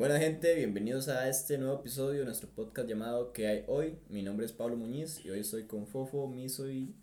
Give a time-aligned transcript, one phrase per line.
[0.00, 3.98] Buena gente, bienvenidos a este nuevo episodio de nuestro podcast llamado ¿Qué hay hoy?
[4.08, 6.94] Mi nombre es Pablo Muñiz y hoy estoy con Fofo, Miso y...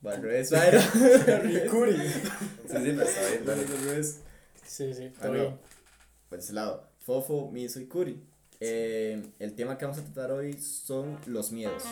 [0.00, 0.80] Bueno, al revés, Bayro.
[1.70, 1.92] Curi.
[1.92, 2.00] Sí,
[2.66, 4.02] sí, pero está bien, dale.
[4.64, 5.58] Sí, sí, Ah, no, bien.
[6.28, 6.90] por ese lado.
[6.98, 8.20] Fofo, Miso y Curi.
[8.58, 11.84] Eh, el tema que vamos a tratar hoy son los miedos.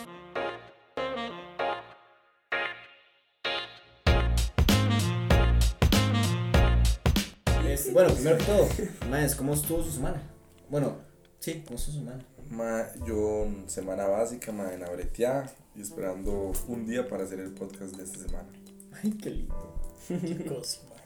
[7.93, 8.69] Bueno, primero que todo,
[9.09, 10.32] Maes, ¿cómo estuvo su semana?
[10.73, 10.97] Bueno,
[11.39, 12.25] sí, ¿cómo estuvo su semana?
[12.49, 17.51] Ma, yo semana básica, ma, en la breteada y esperando un día para hacer el
[17.51, 18.49] podcast de esta semana.
[19.03, 19.75] Ay, qué lindo.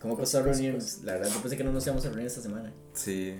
[0.01, 1.03] ¿Cómo pasó reunirnos?
[1.03, 2.73] La verdad, yo pensé que no nos íbamos a reunir esta semana.
[2.95, 3.35] Sí.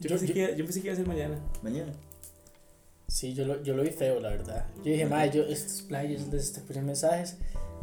[0.00, 1.38] Yo, Yo- pensé, yo- que, iba- yo pensé que iba a ser mañana.
[1.62, 1.94] Mañana.
[3.08, 4.66] Sí, yo lo, yo lo vi feo, la verdad.
[4.84, 7.36] Yo dije, madre, yo, estos players les este, puse mensajes,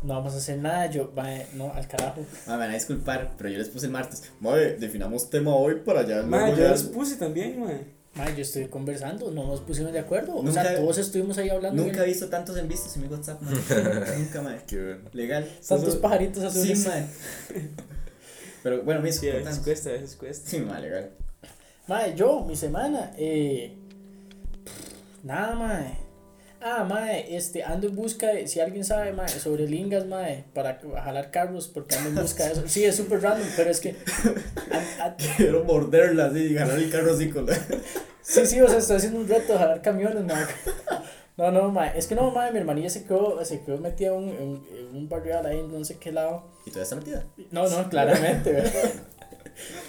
[0.07, 2.21] no vamos a hacer nada, yo, mae, no, al carajo.
[2.47, 4.23] Ah, me van a disculpar, pero yo les puse el martes.
[4.39, 6.23] Mae, definamos tema hoy para allá.
[6.23, 7.71] Ma, luego yo ya- los puse también, ma.
[8.16, 10.38] Madre, yo estoy conversando, no nos pusimos de acuerdo.
[10.38, 11.83] o sea, todos estuvimos ahí hablando.
[11.83, 13.53] Nunca he visto tantos en vistos en mi WhatsApp, mae.
[14.17, 14.59] Nunca, mae.
[14.66, 15.09] Qué bueno.
[15.13, 15.47] Legal.
[15.67, 16.88] Tantos pajaritos Sí, azules.
[16.88, 17.05] mae.
[18.63, 20.50] Pero bueno, mis Sí, a veces cuesta, a veces cuesta.
[20.50, 21.11] Sí, mae, legal.
[21.88, 23.78] Mae, yo, mi semana, eh.
[25.23, 25.97] Nada, mae.
[26.59, 30.80] Ah, mae, este, ando en busca de, si alguien sabe, mae, sobre lingas, mae, para
[31.03, 32.63] jalar carros, porque ando en busca de eso.
[32.67, 33.95] Sí, es súper random, pero es que.
[34.72, 37.53] a- a- Quiero morderla así y ganar el carro así con la.
[38.22, 40.45] sí, sí, o sea, estoy haciendo un reto de jalar camiones, mae.
[41.38, 44.16] No, no, mae, es que no, mae, mi hermanilla se quedó, se quedó metida en
[44.16, 46.45] un, en, en un barrial ahí no sé qué lado.
[46.66, 47.25] ¿Y todavía está metida?
[47.52, 48.91] No, no, claramente, ¿verdad?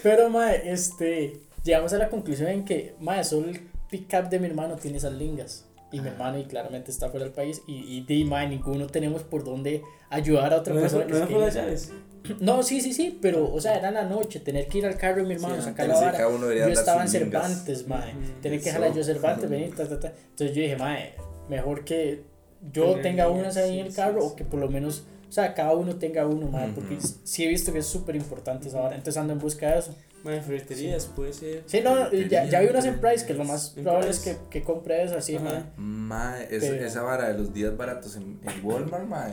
[0.02, 4.46] Pero, mae, este, llegamos a la conclusión en que, mae, solo el pick-up de mi
[4.48, 5.64] hermano tiene esas lingas.
[5.90, 7.62] Y mi hermano, y claramente está fuera del país.
[7.66, 11.04] Y, y di, mae, ninguno tenemos por dónde ayudar a otra ¿No persona.
[11.06, 11.92] no que no llaves?
[12.40, 15.22] No, sí, sí, sí, pero, o sea, era la noche, tener que ir al carro
[15.22, 16.18] de mi hermano, Sí, sacar la vara.
[16.18, 17.08] Yo estaba en.
[17.08, 18.12] Cervantes, mae.
[18.12, 18.40] Ujú.
[18.42, 20.12] Tenía que jalar yo Cervantes, venir, ta, ta, ta.
[20.30, 21.14] Entonces yo dije, mae,
[21.48, 22.24] mejor que
[22.72, 24.26] yo Tener tenga unas ahí sí, en el carro sí.
[24.30, 27.06] o que por lo menos, o sea, cada uno tenga uno, mae, porque Ujú.
[27.24, 28.96] sí he visto que es súper importante esa vara.
[28.96, 29.94] Entonces ando en busca de eso.
[30.24, 31.62] Ma, en ferreterías puede ser.
[31.66, 34.62] Sí, no, ya, ya vi unas en Price que lo más probable es que, que
[34.62, 35.44] compre esas, sí, Ajá.
[35.44, 35.64] mae.
[35.76, 39.28] Ma, es- Pero- esa vara de los días baratos en, en Walmart, ma.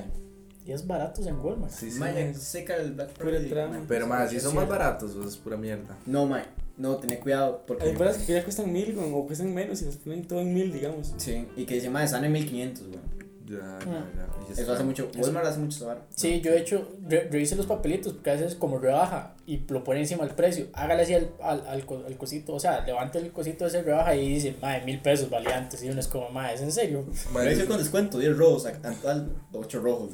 [0.66, 1.72] Y es baratos en Walmart.
[1.74, 2.00] Sí, sí.
[2.00, 3.50] Mae, seca el Black Pura Friday.
[3.50, 3.78] trama.
[3.78, 3.86] mae.
[3.88, 5.98] Pero ma, si son más baratos, o es pura mierda.
[6.06, 6.44] No, mae.
[6.78, 7.86] No, tened cuidado porque.
[7.86, 10.54] Hay varas que ya cuestan mil, güey, o cuestan menos y las ponen todo en
[10.54, 11.14] mil, digamos.
[11.18, 13.15] Sí, y que dice, mae, están en 1500, weón.
[13.48, 14.06] Ya, ya, Ah.
[14.16, 14.28] ya.
[14.48, 15.10] Y Eso está- hace mucho.
[15.18, 16.02] Walmart hace mucho vara.
[16.10, 19.84] Sí, yo he hecho, re- revise los papelitos porque a veces como rebaja y lo
[19.84, 23.20] pone encima del precio, hágale así al, al, al, co- al cosito, o sea, levante
[23.20, 26.08] el cosito de ese rebaja y dice, madre, mil pesos valía antes y uno es
[26.08, 27.06] como, madre, ¿es en serio?
[27.32, 30.10] Precio con descuento, 10 rojos, actual 8 rojos.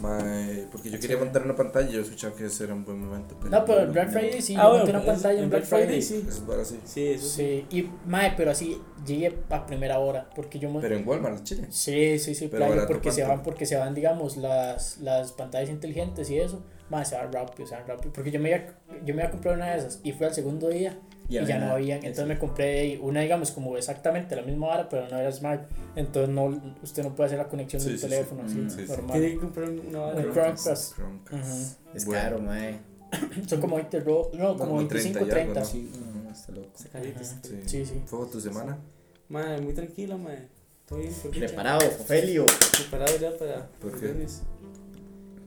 [0.00, 0.54] mae.
[0.64, 2.98] ma, porque yo quería montar una pantalla y yo escuchaba que ese era un buen
[3.04, 3.36] momento.
[3.50, 5.64] No, pero en Black Friday sí, Ah, yo bueno, monté una pues, pantalla en Black
[5.64, 6.02] Friday.
[6.02, 6.16] sí.
[6.26, 6.80] Eso es para así.
[6.84, 7.66] Sí, eso sí.
[7.70, 10.80] Sí, y madre, pero así llegué a primera hora, porque yo me...
[10.80, 11.66] Pero en Walmart, chile.
[11.70, 15.70] Sí, sí, sí, Pero playa, porque se van, porque se van, digamos, las, las pantallas
[15.70, 18.58] inteligentes y eso, más se van rápido, se van rápido, porque yo me iba,
[19.04, 20.98] yo me iba a comprar una de esas y fue al segundo día
[21.28, 25.08] y, ya no habían, entonces me compré una, digamos, como exactamente la misma hora, pero
[25.08, 25.62] no era smart,
[25.96, 28.10] entonces no, usted no puede hacer la conexión Sí, del sí, sí.
[28.10, 28.88] teléfono, así, Mm, sí, sí.
[28.88, 29.12] normal.
[29.18, 30.32] Tiene que comprar una ¿no?
[30.32, 30.94] Chromecast.
[30.96, 31.32] Chromecast.
[31.32, 31.96] Ujú.
[31.96, 32.22] Es Bueno.
[32.22, 32.80] caro, mae.
[33.46, 35.60] Son como 20 ro no, como Como 25, 30 y 30.
[35.60, 36.70] algo, Sí, no, está loco.
[36.76, 37.62] Sí.
[37.66, 38.02] Sí, sí.
[38.06, 38.78] ¿Fue tu semana?
[39.28, 40.30] Ma, muy tranquila, ma.
[40.86, 41.30] Todo bien, por.
[41.30, 42.46] Preparado, Ofelio.
[42.76, 44.08] Preparado ya para ¿Por el qué?
[44.08, 44.42] lunes.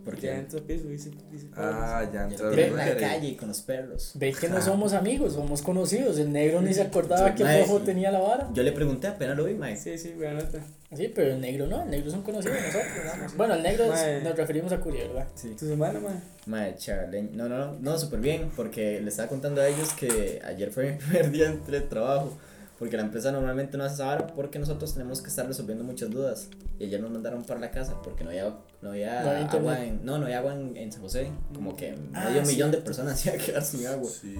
[0.05, 1.09] Porque Ya entra piso, dice.
[1.31, 4.11] dice Ah, ya tiré en Ve- la calle con los perros.
[4.13, 6.19] Ve que no somos amigos, somos conocidos.
[6.19, 7.85] El negro ni se acordaba que mae, Rojo sí.
[7.85, 8.49] tenía la vara.
[8.53, 9.75] Yo le pregunté, apenas lo vi, mae.
[9.75, 10.59] Sí, sí, buena nota.
[10.95, 12.85] Sí, pero el negro no, el negro son conocidos nosotros.
[13.03, 13.35] nada más.
[13.35, 14.21] Bueno, el negro es- Mae.
[14.21, 15.27] nos referimos a Curi, ¿verdad?
[15.33, 15.55] Sí.
[15.57, 16.21] ¿Tu semana, ma?
[16.45, 17.29] Mae, charaleño.
[17.33, 20.91] No, no, no, no, súper bien, porque le estaba contando a ellos que ayer fue
[20.91, 22.37] mi primer día entre trabajo,
[22.77, 26.49] porque la empresa normalmente no hace esa porque nosotros tenemos que estar resolviendo muchas dudas.
[26.77, 29.79] Y ayer nos mandaron para la casa porque no había, no había, No agua internet.
[29.83, 32.51] en, no, no había agua en, en San José, como que Ah, medio sí.
[32.53, 34.09] millón de personas se iban a quedar sin agua.
[34.09, 34.35] Sí.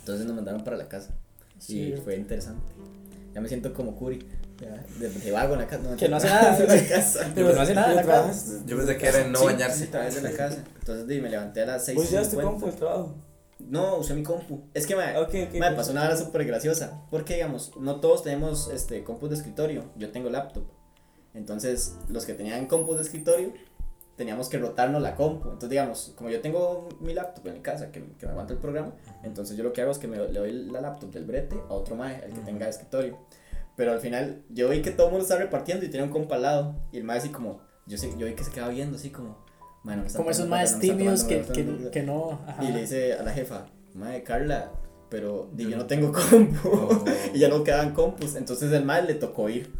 [0.00, 1.10] Entonces nos mandaron para la casa
[1.58, 1.92] Sí.
[1.94, 2.72] y fue interesante.
[3.34, 4.26] Ya me siento como Curi,
[4.60, 5.96] ya, de, de vago en la casa.
[5.96, 6.56] Que no hace nada.
[6.58, 7.30] en la casa.
[7.34, 8.42] Pero no hace nada en la Pero casa.
[8.44, 9.84] trabajas- Yo pensé que era en no Sí, bañarse.
[9.84, 10.64] A través de la casa.
[10.80, 11.96] Entonces di, me levanté a las 6.
[11.96, 13.14] ¿Vos llevaste compu al trabajo?
[13.58, 14.68] No, usé mi compu.
[14.74, 15.14] Es que me,
[15.58, 17.02] me pasó una hora súper graciosa.
[17.10, 19.84] Porque, digamos, no todos tenemos este, compus de escritorio.
[19.96, 20.64] Yo tengo laptop.
[21.34, 23.52] Entonces, los que tenían compus de escritorio,
[24.16, 25.44] teníamos que rotarnos la compu.
[25.44, 28.58] Entonces, digamos, como yo tengo mi laptop en mi casa, que, que me aguanta el
[28.58, 28.92] programa,
[29.22, 31.74] entonces yo lo que hago es que me, le doy la laptop del brete a
[31.74, 33.18] otro mae, el que tenga escritorio.
[33.76, 36.36] Pero al final, yo vi que todo el mundo estaba repartiendo y tenía un compa
[36.36, 36.76] al lado.
[36.92, 39.44] Y el mae así como, yo, sé, yo vi que se quedaba viendo así como,
[39.86, 42.40] "Mae, no me está Como esos más tímidos que, que, que no.
[42.44, 42.64] Ajá.
[42.64, 44.72] y le dice a la jefa, madre Carla,
[45.08, 47.04] pero di, yo no tengo compu.
[47.34, 48.34] y ya no quedaban compus.
[48.34, 49.70] Entonces el mal le tocó ir.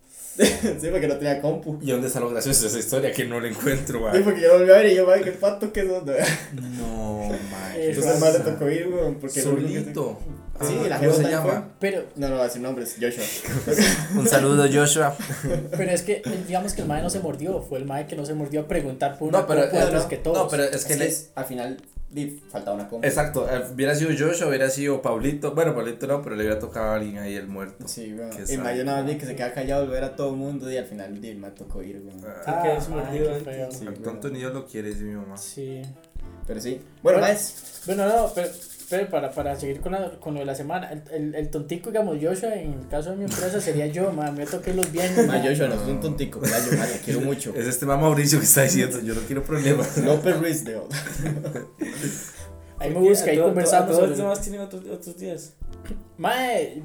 [0.38, 1.78] sí, porque no tenía compu.
[1.80, 3.12] ¿Y dónde está lo gracioso de esa historia?
[3.12, 5.72] Que no la encuentro, Sí, porque yo volví a ver y yo, madre, qué pato
[5.72, 5.86] que es.
[5.86, 7.90] No, madre.
[7.90, 9.14] Entonces el mal le tocó ir, weón.
[9.20, 10.18] Porque Solito.
[10.60, 11.68] Sí, Ah, la ¿Cómo se llama?
[11.78, 13.24] Pero, No, no voy a decir nombres, Joshua.
[14.18, 15.14] Un saludo, Joshua.
[15.76, 18.26] pero es que, digamos que el mae no se mordió, fue el mae que no
[18.26, 20.36] se mordió a preguntar por una No, pero, compu eh, no, que todos.
[20.38, 21.76] no, pero es que le- al final
[22.10, 23.06] di, faltaba una compu.
[23.06, 25.54] Exacto, eh, hubiera sido Joshua, hubiera sido Pablito.
[25.54, 27.86] Bueno, Pablito no, pero le hubiera tocado a alguien ahí el muerto.
[27.86, 28.58] Sí, sad.
[28.58, 30.76] más yo nada más vi que se queda callado, volver a todo el mundo y
[30.76, 32.20] al final di, me tocó ir, weón.
[32.46, 33.44] Ah, que es mae, mordido antes.
[33.44, 33.70] feo.
[33.70, 34.02] Sí, el weón.
[34.02, 35.36] tonto ni Dios lo quiere, dice mi mamá.
[35.36, 35.82] Sí.
[36.46, 36.80] Pero sí.
[37.02, 37.32] Bueno, Bueno.
[37.34, 37.82] más.
[37.86, 38.48] Bueno, no, pero,
[38.88, 41.90] pero para, para seguir con, la, con lo de la semana, el, el, el tontico,
[41.90, 45.26] digamos, Joshua, en el caso de mi empresa sería yo, man, me toqué los bienes.
[45.26, 45.40] Ma.
[45.42, 46.58] Joshua, no es un tontico, ¿verdad?
[46.70, 47.52] Yo ma, te quiero mucho.
[47.54, 49.98] Es este más Mauricio que está diciendo, yo no quiero problemas.
[49.98, 50.80] López Ruiz, de
[52.78, 53.90] Ahí me busca, ahí conversamos.
[53.94, 55.54] Todos los demás tienen otros, otros días.
[56.16, 56.82] Mae,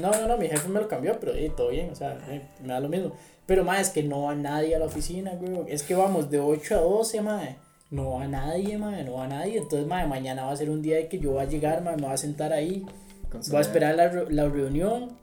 [0.00, 2.48] no, no, no, mi jefe me lo cambió, pero eh, todo bien, o sea, eh,
[2.62, 3.14] me da lo mismo.
[3.46, 5.64] Pero, mae, es que no va nadie a la oficina, güey.
[5.68, 7.56] Es que vamos de 8 a 12, mae.
[7.90, 9.58] No va nadie, mae, no va nadie.
[9.58, 11.96] Entonces, mae, mañana va a ser un día de que yo voy a llegar, mae,
[11.96, 12.86] me voy a sentar ahí.
[13.32, 15.18] Voy a esperar la, la reunión.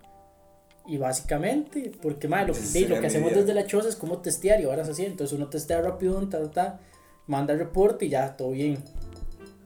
[0.86, 4.60] Y básicamente, porque mae, lo, de, lo que hacemos desde la choza es como testear
[4.62, 5.06] y ahora es así.
[5.06, 6.80] Entonces uno testea rápido, ta, ta, ta,
[7.26, 8.78] manda el reporte y ya, todo bien.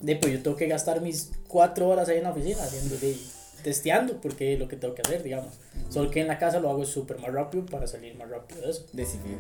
[0.02, 3.16] De, pues yo tengo que gastar mis cuatro horas ahí en la oficina haciendo, de,
[3.64, 5.60] testeando, porque es lo que tengo que hacer, digamos.
[5.90, 8.72] Solo que en la casa lo hago súper más rápido para salir más rápido de
[8.72, 8.86] eso.
[8.94, 9.38] Decidir.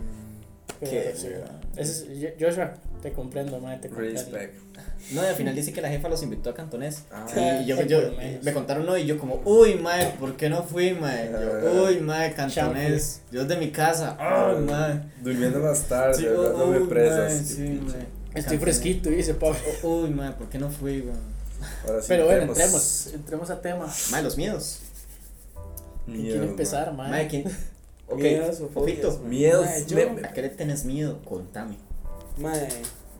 [0.90, 1.28] Qué sí,
[1.78, 4.20] es- yo- Joshua, te comprendo, mae, te comprendo.
[4.20, 4.56] Respect.
[5.14, 7.04] No, y al final dice que la jefa los invitó a Cantonés.
[7.12, 7.26] Ah.
[7.64, 8.00] y yo, yo
[8.44, 11.32] me contaron hoy y yo como, uy, mae, ¿por qué no fui, mae?
[11.32, 13.22] Yo, uy, mae, Cantonés.
[13.32, 14.16] Yo es de mi casa.
[14.20, 15.02] Ay, mae.
[15.24, 17.34] Durmiendo más tarde, Sí, presas.
[17.48, 17.80] sí.
[18.34, 19.58] Estoy fresquito, dice Pablo.
[19.84, 21.04] Uy, mae, ¿por qué no fui?
[21.86, 23.08] Ahora sí, Pero bueno, entremos.
[23.14, 23.88] entremos, a tema.
[24.12, 24.80] Mae, los miedos.
[26.06, 27.10] ¿Quién Miedos, quiere empezar, mae?
[27.12, 27.44] Mae, ¿quién?
[28.12, 29.20] Ok, Miedos o fobias.
[29.22, 31.20] Miedos, Mae, yo- ¿a qué le tenés miedo?
[31.24, 31.76] Contame.
[32.38, 32.68] Mae,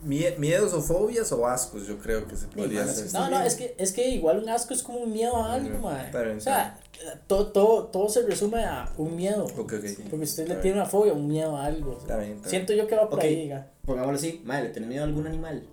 [0.04, 3.08] Mie- miedos o fobias o ascos, yo creo que se podría hacer.
[3.08, 5.54] sí, No, no, es que, es que igual un asco es como un miedo a
[5.54, 6.80] algo, bien, O sea,
[7.28, 9.46] todo, todo, todo se resume a un miedo.
[9.46, 9.70] Ok, ok.
[10.10, 11.98] Porque usted Está le tiene una fobia, un miedo a algo.
[12.00, 12.50] Está bien, está bien.
[12.50, 13.26] Siento yo que va por Ok.
[13.26, 13.68] ahí, diga.
[13.86, 15.68] Pongámoslo así, mae, ¿le tenés miedo a algún animal?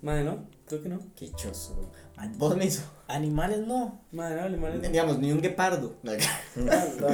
[0.00, 0.98] mae, no, creo que no.
[1.16, 1.76] Qué choso,
[2.38, 2.82] Vos me hizo.
[3.06, 4.00] Animales no.
[4.12, 4.88] Mae, no, animales no.
[4.88, 5.94] Digamos, ni un guepardo.
[6.02, 6.12] No,
[6.56, 6.64] No,
[7.00, 7.08] no,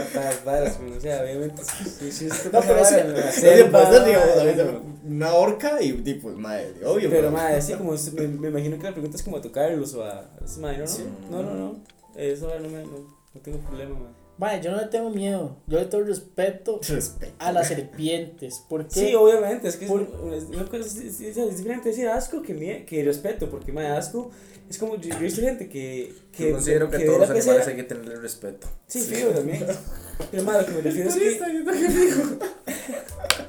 [0.45, 1.63] varas, o sea, obviamente.
[1.65, 2.91] Sí, sí, sí, No, pero Sí,
[3.33, 7.11] ser, digamos, una orca y tipo, madre, obvio.
[7.11, 10.05] Pero, mae, así como, me, me imagino que la pregunta es como a tocarlos o
[10.05, 10.31] a.
[10.45, 11.05] es, Mae, no, no, Sí.
[11.31, 11.77] no, no, no.
[12.15, 12.99] Eso no, me, no,
[13.35, 14.21] no tengo problema, mae.
[14.39, 15.57] Vaya, yo no le tengo miedo.
[15.67, 17.33] Yo le tengo respeto Respeto.
[17.39, 18.63] a las serpientes.
[18.71, 19.09] ¿Por qué?
[19.09, 22.87] Sí, obviamente, es que es, Por- es, es- es- es diferente decir asco que, mie-
[22.87, 24.31] que respeto, porque mae, asco
[24.71, 26.15] es como yo, yo he visto gente que.
[26.33, 28.69] que Yo considero que, ve todos la los animales pecera- hay que tenerle respeto.
[28.87, 29.67] Sí, fijo también.
[30.31, 31.41] Pero mae, lo que me refiero es que.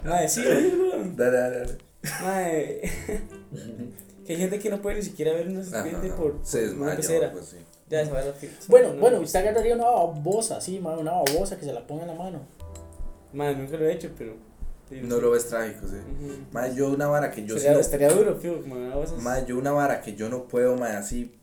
[0.04, 0.42] Mae, sí.
[1.16, 1.78] Dale, dale, dale.
[2.24, 2.82] Mae.
[4.26, 6.16] que hay gente que no puede ni siquiera ver una serpiente Ajá.
[6.16, 7.28] por, Se por una pecera.
[7.28, 7.58] algo así.
[7.90, 8.34] Ya se va a la
[8.68, 12.04] Bueno, no, bueno, usted agarraría una babosa, sí, man, una babosa que se la ponga
[12.04, 12.40] en la mano.
[13.34, 14.36] Mae, nunca lo he hecho, pero.
[14.92, 15.96] Sí, No lo ves trágico, sí.
[15.96, 16.34] Ujú.
[16.52, 18.76] Mae, yo una vara que yo sí Estaría, no- estaría duro, fijo, como.
[19.22, 21.34] Mae, yo una vara que yo no puedo, mae, así,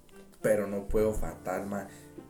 [0.43, 1.87] pero no puedo fatal, mae.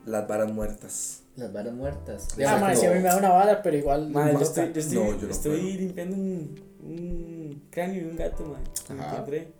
[0.06, 1.22] Las varas muertas.
[1.36, 2.28] Las varas muertas.
[2.30, 2.64] Ah, Exacto.
[2.64, 4.08] man, si a mí me da una bala, pero igual.
[4.10, 8.16] Mae, yo estoy, yo estoy, No, yo no estoy limpiando un, un cráneo de un
[8.16, 8.56] gato,
[8.88, 9.10] me Ajá.
[9.12, 9.52] encontré.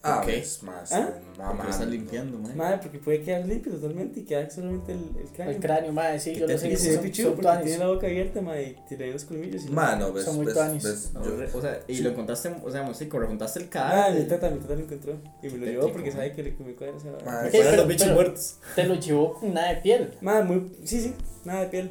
[0.00, 0.26] Ah, Ok.
[0.28, 0.92] ves, más.
[0.92, 1.10] ¿Ah?
[1.36, 2.56] No, Lo estás limpiando, man.
[2.56, 5.54] Mae, porque puede quedar limpio totalmente y quedar solamente el, el cráneo.
[5.56, 6.70] El cráneo, madre, sí, ¿Qué yo lo sé.
[6.70, 7.64] Y se ve Son, pichudo porque tuanis.
[7.64, 9.64] tiene la boca abierta, mae, y tiene los colmillos.
[9.64, 10.84] y- Mano, ves, Son muy ves, tuanis.
[10.84, 14.22] ves, yo- O sea, y lo encontraste, o sea, sí, rejuntaste el Ah, cadáver.
[14.22, 15.12] mi tata, mi tata lo encontró.
[15.42, 17.26] Y me lo llevó porque sabe que le que me cuadra esa Mae, Me Ok,
[17.26, 18.56] acuerdo de pero- los bichos muertos.
[18.76, 20.14] Te lo llevó con nada de piel.
[20.20, 20.76] Mae, muy.
[20.84, 21.14] Sí, sí,
[21.44, 21.90] nada de piel.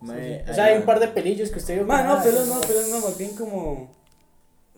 [0.00, 1.86] Mae, O sea, hay ay, un par de pelillos que usted vio.
[1.86, 3.92] Con no, pelos no, pelos no, más bien como.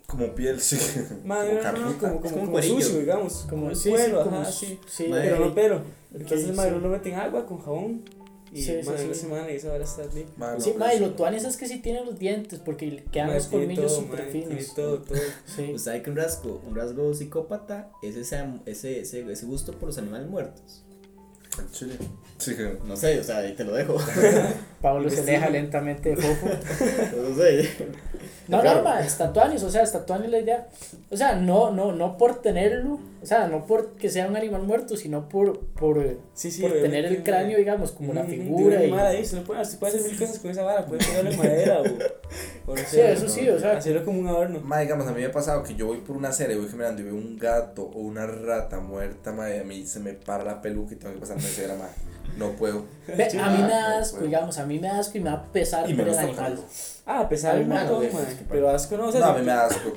[0.07, 0.79] Como piel, sí.
[1.25, 3.47] Mae, Como no, no, como, como, como como sucio, digamos.
[3.49, 4.81] Como, sí, cuero, sí, ajá, sí.
[4.87, 5.07] sí.
[5.11, 5.77] Pero no pelo.
[5.77, 5.83] Ok,
[6.21, 6.53] Entonces, sí.
[6.53, 8.03] mae, uno lo mete en agua con jabón.
[8.53, 9.21] Y Sí, sí, mae, sí.
[9.21, 10.05] semana y esa hora está.
[10.37, 13.95] Mae, Sí, pues, lo tuanis es que sí tienen los dientes, porque quedan los colmillos
[13.97, 14.75] súper finos.
[14.75, 15.19] todo, todo.
[15.45, 15.63] Sí.
[15.63, 19.89] Usted sabe que un rasgo, un rasgo psicópata es ese, ese, ese, ese gusto por
[19.89, 20.85] los animales muertos.
[21.59, 21.95] Al chile.
[22.39, 22.55] Sí.
[22.85, 23.97] No sé, o sea, ahí te lo dejo.
[24.83, 26.47] Pablo se aleja lentamente de Fofo.
[27.29, 27.71] no sé.
[28.49, 28.79] No, Claro.
[28.79, 30.69] no, ma, estatuanis, o sea, estatuanis la idea.
[31.11, 34.63] O sea, no, no, no por tenerlo, o sea, no por que sea un animal
[34.63, 38.85] muerto, sino por, por, eh, Sí, sí, por tener el cráneo, digamos, como de figura.
[38.85, 41.33] Y, ahí, se, lo puede, se puede hacer mil cosas con esa vara, puede pegarle
[41.33, 44.61] en madera o, o no sí, eso sí, o sea, hacerlo como un adorno.
[44.61, 47.03] Ma, digamos, a mí me ha pasado que yo voy por una serie, voy caminando
[47.03, 50.45] y veo un gato o una rata muerta, ma, y a mí se me para
[50.45, 51.89] la peluca y tengo que pasarme cera, ma.
[52.37, 52.85] No puedo.
[53.09, 54.27] ve, Sí, a mí me da no asco, puedo.
[54.27, 56.59] digamos, a mí me da asco y me da pesar Y por el animal.
[57.07, 58.05] Ah, a pesar un montón,
[58.49, 59.93] pero asco no, o sea, No, a mí me da asco.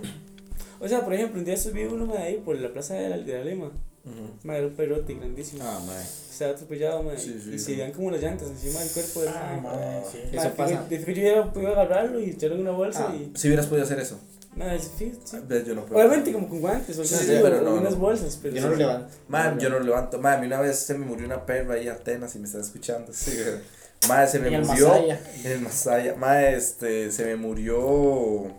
[0.79, 3.17] o sea, por ejemplo, un día subí uno ma, ahí por la plaza de la,
[3.17, 4.29] de la Lema, Ujú.
[4.43, 6.01] ma, era un perrote grandísimo, Ah, mae.
[6.01, 7.59] estaba atropellado, ma, Sí, sí, y sí.
[7.59, 9.69] se veían como las llantas encima del cuerpo del Ah, ma.
[9.73, 10.17] madre, sí.
[10.31, 10.83] Eso fijo- pasa.
[10.89, 13.15] de fijo yo ya pude agarrarlo y echarlo en una bolsa Ah.
[13.15, 14.17] y, Si hubieras podido hacer eso.
[14.59, 15.37] Nada, es sí, sí.
[15.47, 15.99] Ves, Yo no puedo.
[16.05, 17.99] Obviamente como con guantes o, Sí, sí, pero o no, unas no.
[17.99, 19.07] bolsas, pero Yo no lo levanto.
[19.27, 20.19] Ma, yo no lo levanto.
[20.19, 22.59] Ma, a mí una vez se me murió una perra ahí Atenas y me está
[22.59, 23.11] escuchando.
[23.13, 23.59] Sí, güey.
[24.07, 24.87] Ma, se me En el murió.
[24.89, 25.19] Masaya.
[25.43, 26.15] En el Masaya.
[26.15, 28.51] Ma, este, se me murió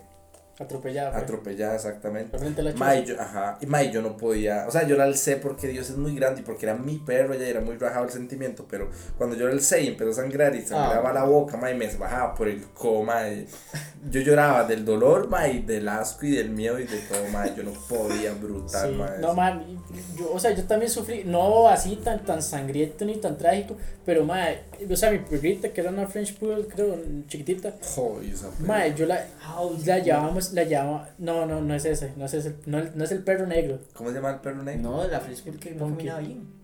[0.61, 1.13] Atropellada.
[1.13, 1.21] fue.
[1.23, 2.39] atropellada exactamente.
[2.63, 3.15] La Ma, y choza.
[3.15, 5.89] yo, ajá, y ma, y yo no podía, o sea, yo la alcé porque Dios
[5.91, 8.91] es muy grande y porque era mi perro, ya era muy rajado el sentimiento, pero
[9.17, 11.15] cuando yo la alcé y empezó a sangrar y sangraba Ah.
[11.15, 13.47] la boca, ma, y me bajaba por el coma, y
[14.11, 17.47] yo lloraba del dolor, ma, y del asco y del miedo y de todo, ma,
[17.55, 19.11] yo no podía brutal, Sí, ma.
[19.21, 19.65] no, man,
[20.17, 24.25] yo, o sea, yo también sufrí, no así tan, tan sangriento ni tan trágico, pero,
[24.25, 24.47] ma,
[24.91, 26.99] o sea, mi perrita, que era una French Poodle, creo,
[27.29, 28.67] chiquitita, Joder, esa perra.
[28.67, 29.25] ma, yo la,
[29.87, 33.13] la llevábamos, la llevaba, no, no, no es ese, no es ese, no, no es
[33.13, 33.79] el perro negro.
[33.95, 34.83] ¿Cómo se llama el perro negro?
[34.83, 36.61] No, la French Poodle que no caminaba bien.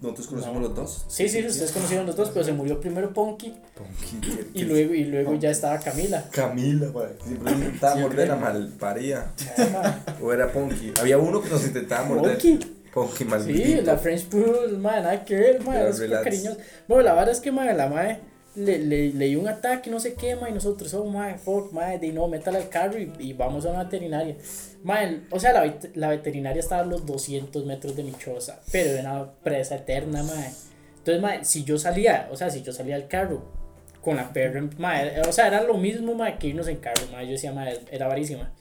[0.00, 0.68] Nosotros conocemos No.
[0.68, 1.04] los dos.
[1.08, 3.54] Sí, sí, ustedes conocieron los dos, pero se murió primero Ponky
[4.54, 6.24] y luego, y luego ya estaba Camila.
[6.30, 9.30] Camila, ma, que siempre nos intentaba morder la malparía.
[9.72, 10.94] Ma, O era Ponky.
[10.98, 12.32] Había uno que nos intentaba morder.
[12.38, 12.58] Ponky.
[12.94, 13.62] Ponky maldito.
[13.62, 15.98] Sí, la French Poodle, madre, nada que ver, madre, es.
[16.88, 18.20] Bueno, la verdad es que, madre, la madre
[18.56, 21.72] le, le, le dio un ataque, no sé qué, madre, y nosotros, oh, madre, fuck,
[21.72, 24.36] madre, de no, métala al carro y, y vamos a una veterinaria.
[24.82, 28.90] Madre, o sea, la, la veterinaria estaba a los 200 metros de mi choza, pero
[28.90, 30.50] era una presa eterna, madre.
[30.98, 33.42] Entonces, madre, si yo salía, o sea, si yo salía al carro
[34.02, 37.26] con la perra, madre, o sea, era lo mismo, madre, que irnos en carro, madre,
[37.26, 38.52] yo decía, madre, era varísima.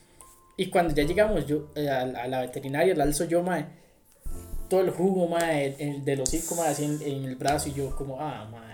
[0.56, 3.66] Y cuando ya llegamos yo, eh, a, a la veterinaria, la alzo yo, madre,
[4.70, 7.96] todo el jugo, mae, el, del hocico, mae, así en, en el brazo y yo
[7.96, 8.69] como, ah, mae.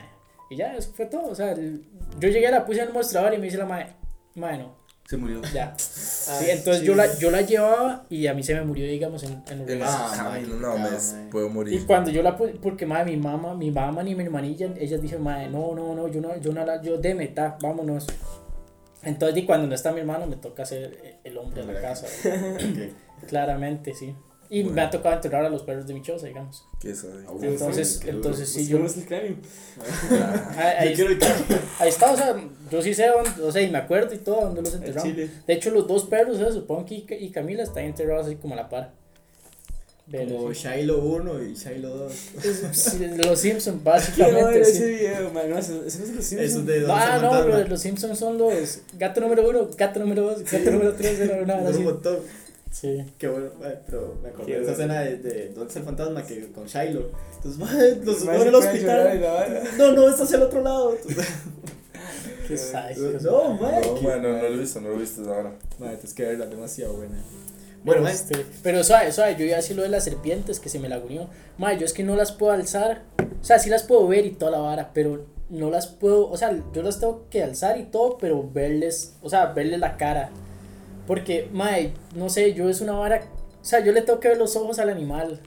[0.50, 1.84] Y ya, eso fue todo, o sea, el-
[2.20, 3.88] yo llegué, la puse en el mostrador y me dice la mae,
[4.36, 4.76] mae, no,
[5.08, 5.42] Se murió.
[5.54, 5.74] ya.
[5.74, 6.86] Ah, Sí, entonces sí.
[6.88, 9.82] yo la, yo la llevaba y a mí se me murió, digamos, en, en El-.
[9.84, 11.86] Ah, no, me puedo Y morir.
[11.88, 15.22] cuando yo la puse, porque mae, mi mamá, mi mamá ni mi hermanilla, ellas dicen,
[15.24, 18.08] mae, no, no, no, yo no, yo no la, yo deme, ta, vámonos.
[19.04, 22.08] Entonces, y cuando no está mi hermano, me toca ser el hombre de la casa,
[23.28, 24.16] claramente, sí.
[24.50, 26.66] Y me ha tocado enterrar a los perros de mi choza, digamos.
[26.80, 27.04] ¿Qué es
[27.42, 29.36] Entonces, qué entonces sí, yo, Busquemos el cráneo.
[30.58, 31.20] ahí, ahí- Yo quiero el
[31.80, 32.36] ahí está, o sea,
[32.72, 35.16] yo sí sé dónde, o sea, y me acuerdo y todo dónde los enterraron.
[35.16, 36.38] De hecho, los dos perros,
[36.68, 38.92] Ponky y Ca- y Camila, están enterrados así como a la par.
[40.12, 40.68] Pero Como sí.
[40.68, 42.14] Shiloh 1 y Shiloh 2.
[42.14, 43.80] Sí, los Simpsons,
[44.14, 44.62] Quiero ver básicamente.
[44.62, 45.50] ese video, man.
[45.50, 46.66] No, eso, eso es los Eso es Simpsons.
[46.68, 47.58] de ah, no, Fantasma.
[47.68, 51.70] los, Simpsons son los gato número uno, gato número dos, gato número tres, era una
[51.70, 52.20] Es un montón.
[52.78, 53.06] Sí.
[53.18, 54.94] Qué bueno, mae, pero me acordé Qué de esa bueno.
[54.94, 56.26] escena de, de ¿Dónde está el fantasma?
[56.26, 57.10] Que con Shiloh.
[57.38, 59.64] Entonces, mae, los subió y hospital.
[59.78, 60.94] No, no, está hacia el otro lado.
[60.94, 61.26] Entonces,
[62.50, 63.02] Qué sádico.
[63.24, 63.82] no, mae.
[63.82, 65.54] No, qué- bueno, no lo he visto, no lo he visto ahora.
[65.80, 67.16] Mae, tienes que verla, demasiado buena.
[67.86, 68.08] Bueno.
[68.10, 71.30] Este, pero suave, suave, yo ya así lo de las serpientes que se me laguneó.
[71.58, 73.04] Mae, yo es que no las puedo alzar.
[73.42, 76.36] O sea, sí las puedo ver y toda la vara, pero no las puedo, o
[76.36, 80.32] sea, yo las tengo que alzar y todo, pero verles, o sea, verles la cara.
[81.08, 83.22] Porque, mae, no sé, yo es una vara,
[83.62, 85.40] o sea, yo le tengo que ver los ojos al animal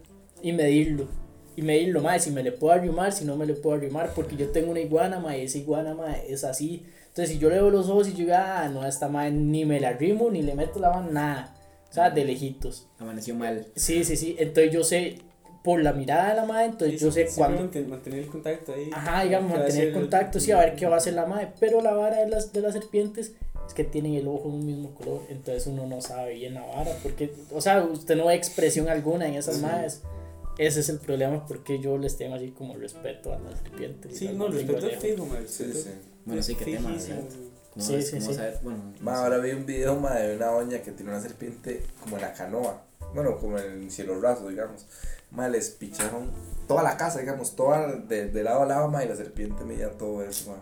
[0.42, 1.08] y medirlo.
[1.56, 4.36] Y medirlo, mae, si me le puedo arrimar, si no me le puedo arrimar, porque
[4.36, 6.84] yo tengo una iguana, mae, esa iguana, mae, es así.
[7.08, 9.64] Entonces, si yo le veo los ojos y yo digo, ah, no, esta mae, ni
[9.64, 11.54] me la arrimo, ni le meto la mano, nada.
[11.90, 12.86] O sea, de lejitos.
[12.98, 13.66] Amaneció mal.
[13.74, 14.36] Sí, sí, sí.
[14.38, 15.18] Entonces yo sé,
[15.64, 17.62] por la mirada de la madre, entonces Sí, yo sé sí, cuándo.
[17.64, 18.90] manten- Mantener el contacto ahí.
[18.92, 21.14] Ajá, digamos, ¿Qué va a mantener el- contacto, sí, a ver qué va a hacer
[21.14, 21.48] la madre.
[21.58, 23.32] Pero la vara de las, de las serpientes
[23.68, 26.64] es que tienen el ojo de un mismo color, entonces uno no sabe bien la
[26.66, 26.96] vara.
[27.02, 29.62] Porque, o sea, usted no ve expresión alguna en esas Sí.
[29.62, 30.02] madres.
[30.58, 34.18] Ese es el problema, porque yo les tengo así como respeto a las serpientes.
[34.18, 35.44] Sí, no, respeto es fijo, man.
[35.46, 35.90] Sí, sí.
[36.24, 36.96] Bueno, sí, qué tema.
[37.72, 38.32] ¿Cómo Sí, sí, sí.
[38.36, 38.58] ver?
[38.62, 41.84] Bueno, no Ma, ahora vi un video ma, de una doña que tiene una serpiente
[42.02, 42.82] como en la canoa.
[43.14, 44.84] Bueno, como en el cielo raso, digamos.
[45.30, 46.30] Ma, les picharon
[46.66, 49.90] toda la casa, digamos, toda de, de lado a lado, ma, y la serpiente medía
[49.92, 50.56] todo eso, ma.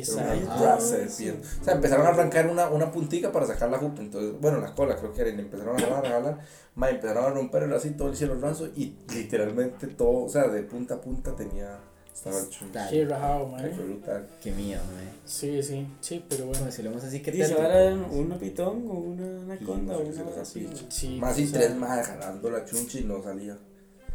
[0.00, 0.50] Qué sádico.
[0.50, 1.46] Ah, serpiente.
[1.60, 4.02] O sea, empezaron a arrancar una, una puntica para sacar la jupa.
[4.02, 5.30] Entonces, bueno, la cola creo que era.
[5.30, 6.38] Y empezaron a jalar, a jalar.
[6.74, 8.68] Ma, empezaron a romper el así todo el cielo raso.
[8.76, 11.80] Y literalmente todo, o sea, de punta a punta tenía
[12.16, 12.36] Estaba.
[12.72, 12.90] Dale.
[12.90, 14.28] Sí, rajado, fue brutal.
[14.42, 15.12] Qué miedo, mae.
[15.26, 16.70] Sí, sí, sí, pero bueno.
[16.72, 17.52] Si lo vemos así, ¿qué tal?
[17.52, 20.86] ahora una pitón o una anaconda o una sí, así.
[20.88, 21.18] sí.
[21.20, 23.58] Más y tres más jalando la chunche y no salía.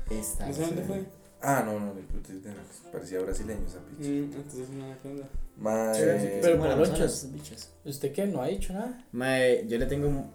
[0.09, 0.47] Esta.
[0.47, 1.05] ¿No sé dónde fue?
[1.43, 1.93] Ah, no, no.
[2.91, 4.09] Parecía brasileño esa picha.
[4.09, 5.29] Mm, entonces una anaconda.
[5.61, 7.27] Mae, Sí, pero las lonchas.
[7.85, 8.25] ¿Usted qué?
[8.25, 9.05] ¿No ha dicho nada?
[9.11, 10.25] Mae, yo le tengo.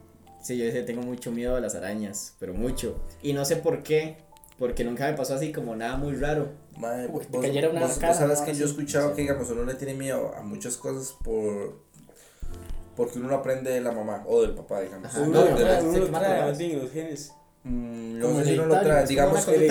[0.42, 2.97] Sí, yo le tengo mucho miedo a las arañas, pero mucho.
[3.23, 4.18] Y no sé por qué,
[4.59, 6.50] porque nunca me pasó así como nada muy raro.
[6.78, 8.45] mae, vos, cayera una vos- vos cara, sabes ¿no?
[8.47, 9.16] que yo he escuchado Sí.
[9.16, 11.85] que, digamos, uno le tiene miedo a muchas cosas por.
[12.95, 15.06] Porque uno lo aprende de la mamá o del papá, digamos.
[15.09, 15.21] Ajá.
[15.21, 16.49] Uno no, de la- uno más trae, más.
[16.50, 17.33] más bien los genes.
[17.64, 19.68] Mm, no sé si uno lo trae, digamos que.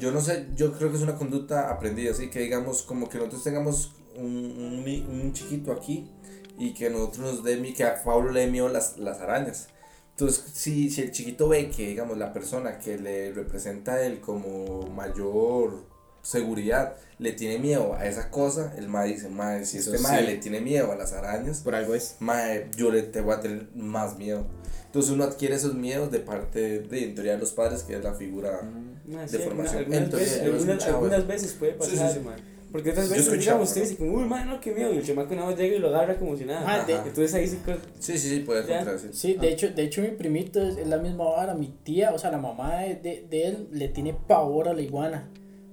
[0.00, 3.18] Yo no sé, yo creo que es una conducta aprendida, así que digamos como que
[3.18, 6.10] nosotros tengamos un, un, un chiquito aquí
[6.58, 9.68] y que nosotros nos dé que a Pablo le dé miedo las, las arañas.
[10.10, 14.20] Entonces, si, si el chiquito ve que, digamos, la persona que le representa a él
[14.20, 15.86] como mayor
[16.22, 20.20] seguridad le tiene miedo a esa cosa, el mae dice, mae, si Eso este mae
[20.20, 20.26] sí.
[20.26, 22.16] le tiene miedo a las arañas, Por algo es.
[22.20, 24.46] mae, yo le te voy a tener más miedo.
[24.86, 28.04] Entonces uno adquiere esos miedos de parte de, en teoría, de los padres, que es
[28.04, 28.60] la figura.
[29.06, 29.78] Mae, de sí, formación.
[29.78, 32.20] Algunas, Entonces, veces, algunas, algunas veces puede Sí, sí, pasar, sí.
[32.20, 32.51] mae.
[32.72, 33.86] Porque otras veces, escuchado, digamos, usted ¿no?
[33.88, 34.92] dice como, uy, mae, no, qué miedo.
[34.94, 36.64] Y el chamaco nada más llega y lo agarra como si nada.
[36.66, 36.94] Ah, de-.
[36.94, 37.58] Entonces ahí sí.
[37.64, 39.14] co- Sí, sí, sí, puede contradecir.
[39.14, 42.18] Sí, de hecho, de hecho mi primito es, es la misma vara, mi tía, o
[42.18, 45.28] sea, la mamá de, de, de él le tiene pavor a la iguana.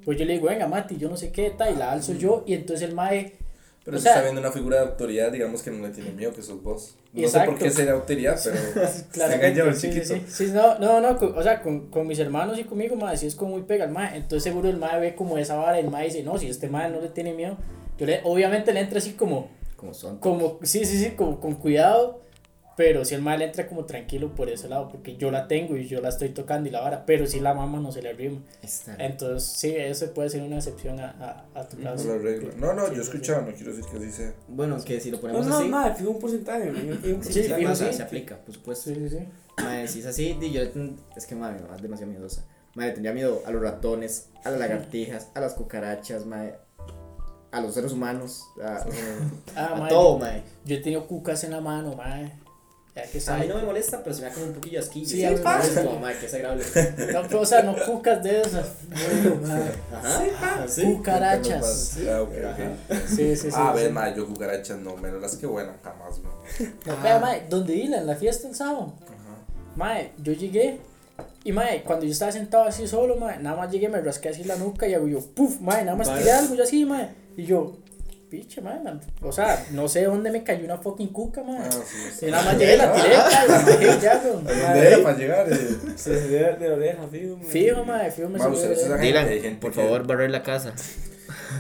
[0.05, 2.43] Pues yo le digo, venga Mati, yo no sé qué, tal, y la alzo yo,
[2.47, 3.33] y entonces el mae,
[3.89, 6.33] Pero O sea- está viendo una figura de autoridad, digamos que no le tiene miedo,
[6.33, 6.95] que sos vos.
[7.13, 7.51] No Exacto.
[7.51, 8.87] sé por qué será autoridad, pero claro,
[9.33, 10.05] está engañado el sí, chiquito.
[10.15, 13.17] sí, sí, no, no, no, con- o sea, con, con mis hermanos y conmigo, mae,
[13.17, 15.79] sí es como muy pega el mae, entonces seguro el mae ve como esa vara,
[15.79, 17.57] y el mae dice, no, si este mae no le tiene miedo,
[17.97, 20.19] yo le, obviamente le entra así como, Como son.
[20.19, 22.21] como, sí, sí, sí, como con cuidado,
[22.79, 25.75] pero si el mae le entra como tranquilo por ese lado, porque yo la tengo
[25.75, 28.07] y yo la estoy tocando y la vara, pero si la mamá no se le
[28.11, 28.39] arrima.
[28.61, 28.95] Esta.
[28.99, 31.09] Entonces, sí, eso puede ser una excepción a,
[31.53, 32.07] a, a tu No caso.
[32.07, 32.51] lo arreglo.
[32.55, 34.33] No, no, Sí, yo he sí, escuchado, no quiero decir que así sea.
[34.47, 35.67] Bueno, que si lo No, ponemos no, así.
[35.67, 36.93] nada, fijo un porcentaje, fijo un
[37.25, 37.91] Sí, Sí, porcentaje.
[37.91, 37.97] sí.
[37.97, 38.89] se aplica, por supuesto.
[38.91, 39.27] Sí, sí, sí.
[39.61, 40.61] Madre, si es así, yo
[41.17, 42.45] es que madre, es demasiado miedosa.
[42.75, 46.55] Madre, tendría miedo a los ratones, a las lagartijas, a las cucarachas, madre,
[47.51, 48.85] a los seres humanos, a,
[49.57, 50.43] Ah, a mae, todo, madre.
[50.63, 52.31] Yo he tenido cucas en la mano, mae.
[53.11, 55.07] Que A mí no me molesta, pero se me da como un poquillo asquillo.
[55.07, 55.83] Sí, molesta.
[55.83, 56.63] como, madre, que es agradable.
[57.13, 58.67] No, pero, o sea, no cucas de esas.
[59.93, 60.67] Ajá.
[60.67, 61.97] Sí, Cucarachas.
[62.09, 62.97] Ah, ok, ok.
[63.07, 63.49] Sí, sí, sí.
[63.53, 63.83] Ah, a sí.
[63.83, 66.29] ver, ma, yo cucarachas no, menos las que buenas, jamás, ma.
[66.85, 68.93] No, donde Dila, en la fiesta el sábado.
[69.03, 69.75] Ajá.
[69.75, 70.79] Mae, yo llegué.
[71.43, 74.43] Y mae, cuando yo estaba sentado así solo, mae, nada más llegué, me rasqué así
[74.43, 77.09] la nuca y hago yo, puf, mae, nada más tiré algo yo así, mae.
[77.37, 77.77] Y yo,
[78.29, 79.01] piche, man.
[79.21, 81.59] o sea, no sé dónde me cayó una fucking cuca, mae.
[81.63, 82.25] Ah, sí, sí.
[82.27, 84.47] Nada más llegué, la tiré, la bajé ya, weón.
[84.47, 84.59] ¿A Ay.
[84.61, 85.51] dónde era para llegar?
[85.51, 85.57] eh?
[85.95, 87.45] Se de la oreja, fijo, mae.
[87.47, 90.73] Fijo, mae, fijo, me subió de- Dylan, Hay gente por favor, barrer la casa.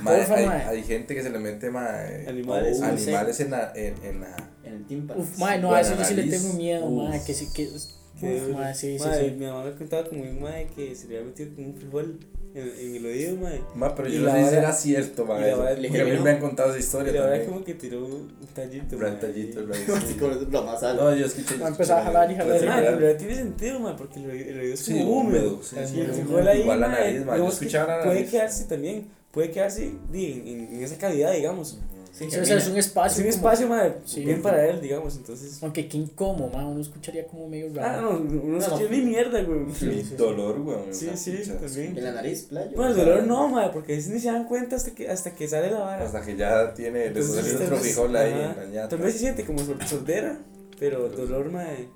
[0.01, 2.81] Ma, Porfa, hay, hay gente que se le mete, ma, eh, Animales.
[2.81, 5.21] animales en la, en, en la, En el tímpano.
[5.21, 7.09] Uf, mae, no, a eso yo sí le tengo miedo, Uf.
[7.09, 7.67] mae, que sí, que.
[7.67, 9.31] Uf, mae, sí, sí, sí.
[9.37, 12.19] Mi mamá me contaba como un mae que se le había metido como un frijol
[12.61, 13.61] en, en el oído, mae.
[13.75, 15.37] Ma, pero Y yo no la sé si era cierto, ma.
[15.37, 15.57] y la eso.
[15.59, 17.51] vara- Porque a mí me han contado esa Y historia la verdad también.
[17.51, 19.11] como que tiró un tallito, Un mae.
[19.13, 21.03] tallito, el Así como lo más alto.
[21.03, 21.57] No, yo escuché.
[21.57, 23.93] Va a empezar a jalar y jalar y Mae, pero en realidad tiene sentido, mae,
[23.97, 25.47] porque el oído, el oído es Sí, como húmedo.
[25.47, 26.21] húmedo, sí, sí, Y el sí.
[26.21, 29.91] frijol ahí, Igual la mae, nariz, mae, yo escuchaba la puede quedarse también, puede quedarse
[30.13, 31.79] en esa cavidad, digamos.
[32.19, 33.23] Sí, Sí, o sea, es un Es espacio.
[33.23, 34.25] un como- espacio, mae, Sí.
[34.25, 35.63] bien para él, digamos, entonces...
[35.63, 38.01] Aunque qué incómodo, mae, uno escucharía como medio Ah, raro.
[38.13, 38.89] no, uno No, se no.
[38.89, 39.65] ni mierda, güey.
[39.73, 40.15] Sí, sí, sí.
[40.15, 40.93] Dolor, weón.
[40.93, 41.97] Sí, sí, también.
[41.97, 42.71] En la nariz, playo.
[42.75, 45.47] Bueno, el dolor no, mae, porque veces ni se dan cuenta hasta que, hasta que
[45.47, 46.05] sale la vara.
[46.05, 48.65] Hasta que ya tiene, le Entonces, saliendo tal otro vez- frijol ahí ajá, en la
[48.75, 48.89] ñata.
[48.89, 50.37] Tal vez se siente como sor- sordera,
[50.77, 51.87] pero dolor, mae.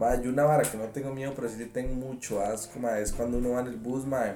[0.00, 2.98] Ma, yo una vara que no tengo miedo, pero sí le tengo mucho asco, ma,
[2.98, 4.34] es cuando uno va en el bus, ma,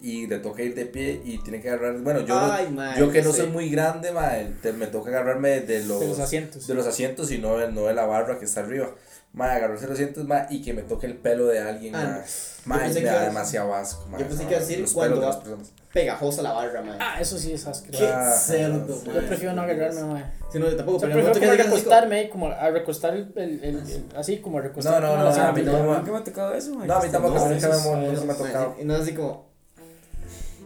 [0.00, 3.22] y le toca ir de pie y tiene que agarrar, bueno, yo, Ay, yo que
[3.22, 4.30] no soy muy grande, ma,
[4.62, 6.66] te- me toca agarrarme de los, De los asientos.
[6.66, 8.90] de los asientos y no, de- no de la barra que está arriba.
[9.34, 12.22] Ma, agarrarse los asientos, ma, y que me toque el pelo de alguien, Ah,
[12.64, 12.78] ma.
[12.78, 15.26] Me que da demasiado asco, yo pensé que a vara, decir los cuando pelos de
[15.26, 15.72] va- las personas.
[15.92, 16.82] Pegajosa la barra.
[17.00, 18.04] Ah, eso sí es asqueroso.
[18.04, 19.02] Qué Ah, cerdo, sí.
[19.06, 20.24] Yo prefiero no agarrarme.
[20.52, 22.30] Sí, no, yo tampoco, O sea, pero prefiero no te como quedas así como- recostarme
[22.30, 25.02] como a recostar el, el, el, el- así como a recostar.
[25.02, 25.98] No, no, no, a mí no, ma.
[25.98, 26.86] Nunca me ha tocado eso, mae.
[26.88, 28.76] No, a mí tampoco, No, nunca me, ha tocado.
[29.02, 29.47] Así como,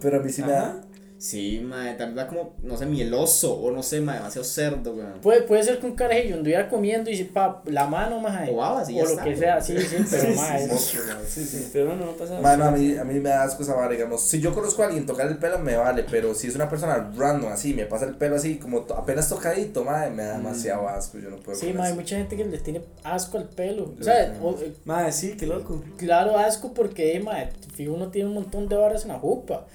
[0.03, 0.81] Pero a mí sí me da.
[1.19, 4.93] sí, mae, tal vez da como, no sé, mieloso, o no sé, mae, demasiado cerdo,
[4.93, 5.21] weón.
[5.23, 8.51] Puede, puede ser que un carajillo anduviera comiendo y pa, la mano, mae.
[8.53, 9.39] O babas y o ya lo está, que güey.
[9.41, 10.69] sea, sí, sí, pero Sí, mae.
[10.69, 11.71] sí, sí, sí.
[11.73, 13.91] Pero no, no, no pasa Mano, a mí, a mí me da asco esa vara,
[13.93, 14.21] digamos.
[14.23, 16.05] Si yo conozco a alguien tocar el pelo, me vale.
[16.11, 19.29] Pero si es una persona random así, me pasa el pelo así, como to- apenas
[19.29, 21.19] tocadito, madre, me da demasiado asco.
[21.21, 21.57] Yo no puedo.
[21.57, 23.95] Sí, mae, hay mucha gente que le tiene asco al pelo.
[24.01, 25.85] O sea, o- eh, Mae, sí, qué loco.
[25.99, 29.67] claro, asco porque, mae, fijo, uno tiene un montón de horas en la jupa.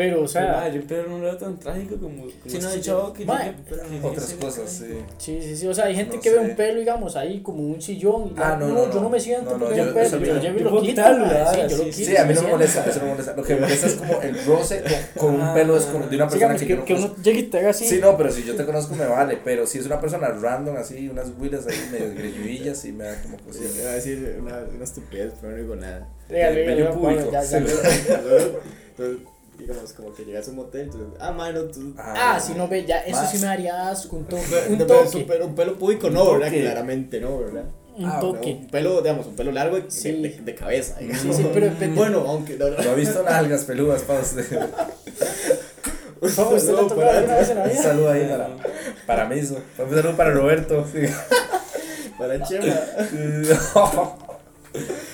[0.00, 0.66] Pero, o sea.
[0.72, 2.22] yo pero no lo veo tan trágico como.
[2.22, 3.56] como Sí, no, este yo- chavo que Ma, llega-
[4.00, 4.86] que Otras cosas, sí.
[5.18, 5.66] Sí, sí, sí.
[5.66, 6.42] O sea, hay gente No que ve sé.
[6.42, 8.28] un pelo, digamos, ahí como un sillón.
[8.28, 9.10] Y Ah, ya, no, no, no, yo no.
[9.10, 10.18] me siento No, no, porque yo- veo un pelo.
[10.18, 11.52] Yo, yo- yo, yo lo quito, quitarlo, ma, ¿verdad?
[11.54, 11.96] sí, yo lo quito.
[11.96, 13.36] Sí, a mí no me molesta, eso no me molesta.
[13.36, 14.82] Lo que me molesta es como el roce
[15.18, 17.22] con, un pelo descono- de una persona que, yo no que uno conozco.
[17.22, 17.84] llegue y te haga así.
[17.86, 20.76] Sí, no, pero si yo te conozco me vale, pero si es una persona random
[20.76, 23.82] así, unas huilas ahí medio greñudillas, sí me da como Sí, cosilla.
[23.82, 26.08] iba a decir una, estupidez, pero no digo nada.
[26.28, 27.30] Dígale, Bello dígale, público.
[29.60, 31.94] Digamos, como que llegas a un motel, entonces, ah, mano, tú.
[31.98, 34.42] Ah, si no ve, ya, eso sí me daría asco, un toque.
[34.68, 35.20] Un, Un un toque.
[35.24, 36.46] pelo, un pelo público no, ¿verdad?
[36.48, 36.60] toque.
[36.62, 37.64] Claramente no, ¿verdad?
[37.96, 38.52] Un Ah, No, toque.
[38.60, 40.12] un pelo, digamos, un pelo largo de, Sí.
[40.22, 40.96] de, de cabeza.
[41.00, 41.22] digamos.
[41.22, 41.96] Sí, sí, pero depende.
[41.96, 42.76] Bueno, aunque no, no.
[42.82, 44.46] No he visto nalgas peludas para usted.
[46.36, 48.48] Vamos, ¿usted le No, ha tocado para- alguna vez en la Un saludo ahí para,
[49.06, 49.54] para Miso.
[49.78, 50.86] Un saludo para Roberto.
[50.92, 51.00] Sí.
[52.18, 52.74] Para Chema.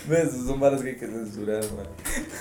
[0.08, 0.28] ¿Ves?
[0.46, 1.86] Son varas que hay que censurar, man.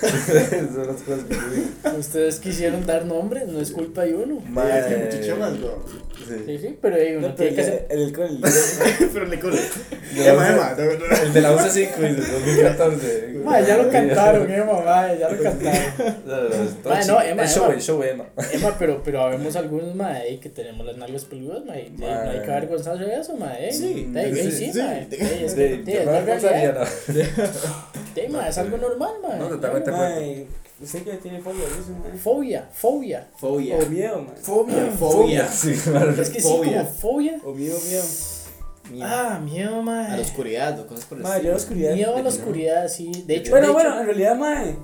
[0.74, 1.98] Son las cosas que yo digo.
[1.98, 4.42] Ustedes quisieron dar nombres, no es culpa de uno.
[4.64, 5.84] Es que bro.
[6.26, 6.34] Sí.
[6.46, 7.86] Sí, sí, pero uno No, tiene pero que ya, hacer.
[7.90, 8.40] el alcohol.
[9.12, 9.26] Pero
[10.16, 10.74] Emma.
[11.22, 13.40] El de la 11.5 dice 2014.
[13.44, 16.16] Ma, ya lo cantaron, Emma, ma, ya lo cantaron.
[16.26, 17.20] No.
[17.22, 17.74] Emma, show, Emma.
[17.74, 18.24] el show, Emma.
[18.52, 22.06] Emma, pero, pero habemos algunos, ma, ahí que tenemos las nalgas peludas, ma, y, no
[22.06, 23.72] hay que avergonzarse de eso, ma, eh.
[23.72, 24.10] Sí,
[24.50, 24.72] sí, sí,
[28.16, 29.34] Ey, ma, es algo normal, ma.
[29.36, 29.90] No, totalmente.
[29.90, 30.46] acuerdo.
[30.78, 32.18] Usted que tiene fobia de eso, mae.
[32.18, 33.28] Fobia, fobia.
[33.38, 33.76] Fobia.
[33.78, 34.36] O miedo, mae.
[34.36, 34.90] Fobia.
[34.98, 35.48] Fobia.
[35.48, 36.10] Sí, claro.
[36.10, 36.84] Es que sí, Fobia.
[36.84, 37.40] como fobia.
[37.44, 38.04] O miedo, miedo.
[38.90, 39.06] Miedo.
[39.10, 40.12] Ah, miedo, ma.
[40.12, 41.50] A la oscuridad o cosas por el Mae, yo estilo.
[41.50, 41.94] la oscuridad.
[41.94, 43.24] Miedo a la oscuridad, sí.
[43.26, 44.76] De hecho, Bueno, de bueno, hecho, en realidad, mae,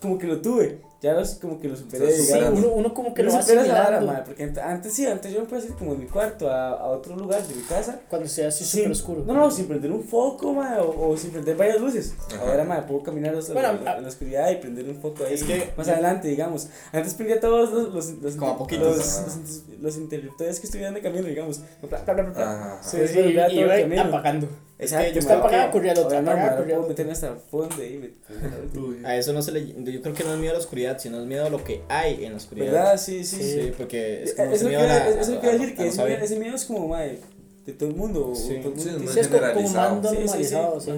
[0.00, 0.80] como que lo tuve.
[1.00, 3.62] Ya los, como que lo superé, Sí, sí, uno, uno como que lo va supera
[3.64, 6.50] esa vara, porque ant- antes sí, antes yo me podía ir como de mi cuarto
[6.50, 8.00] a, a otro lugar de mi casa.
[8.10, 9.24] Cuando sea así sin- súper oscuro.
[9.24, 12.14] No, no, sin prender un foco, mae, o, o sin prender varias luces.
[12.34, 12.40] Ajá.
[12.50, 15.24] Ahora, mae, puedo caminar hasta Bueno, la, a- en la oscuridad y prender un foco
[15.24, 15.34] ahí.
[15.34, 16.66] Es que- más adelante, digamos.
[16.90, 18.96] Antes prendía todos los, los, los, Como a poquitos.
[18.96, 19.26] los, Ajá.
[19.40, 21.60] los, los interruptores que estuvieran de camino, digamos.
[21.80, 22.52] Bla, bla, bla, bla, bla.
[22.74, 22.82] Ajá.
[22.82, 24.02] Sí, Sí, y, y camino.
[24.02, 24.48] apagando.
[24.78, 26.56] Es Exacto, que yo Está creo apagada, corría al otro, Ahora no, apagada, mae, ahora
[26.62, 26.88] corría al puedo otro.
[26.90, 28.98] meterme hasta el fondo ahí.
[29.02, 29.66] me- a eso no se le.
[29.92, 31.82] Yo creo que no es miedo a la oscuridad, sino es miedo a lo que
[31.88, 32.66] hay en la oscuridad.
[32.66, 32.96] ¿Verdad?
[32.96, 33.42] Sí, sí.
[33.42, 36.86] Sí, porque es como Eso a- decir, a que ese, miedo- ese miedo es como,
[36.86, 37.18] mae,
[37.66, 38.28] de todo el mundo.
[38.30, 40.00] o Sí, todo el sí, mundo es Sí, es como, como generalizado.
[40.00, 40.26] más Sí, sí, sí.
[40.54, 40.90] normalizado, sí.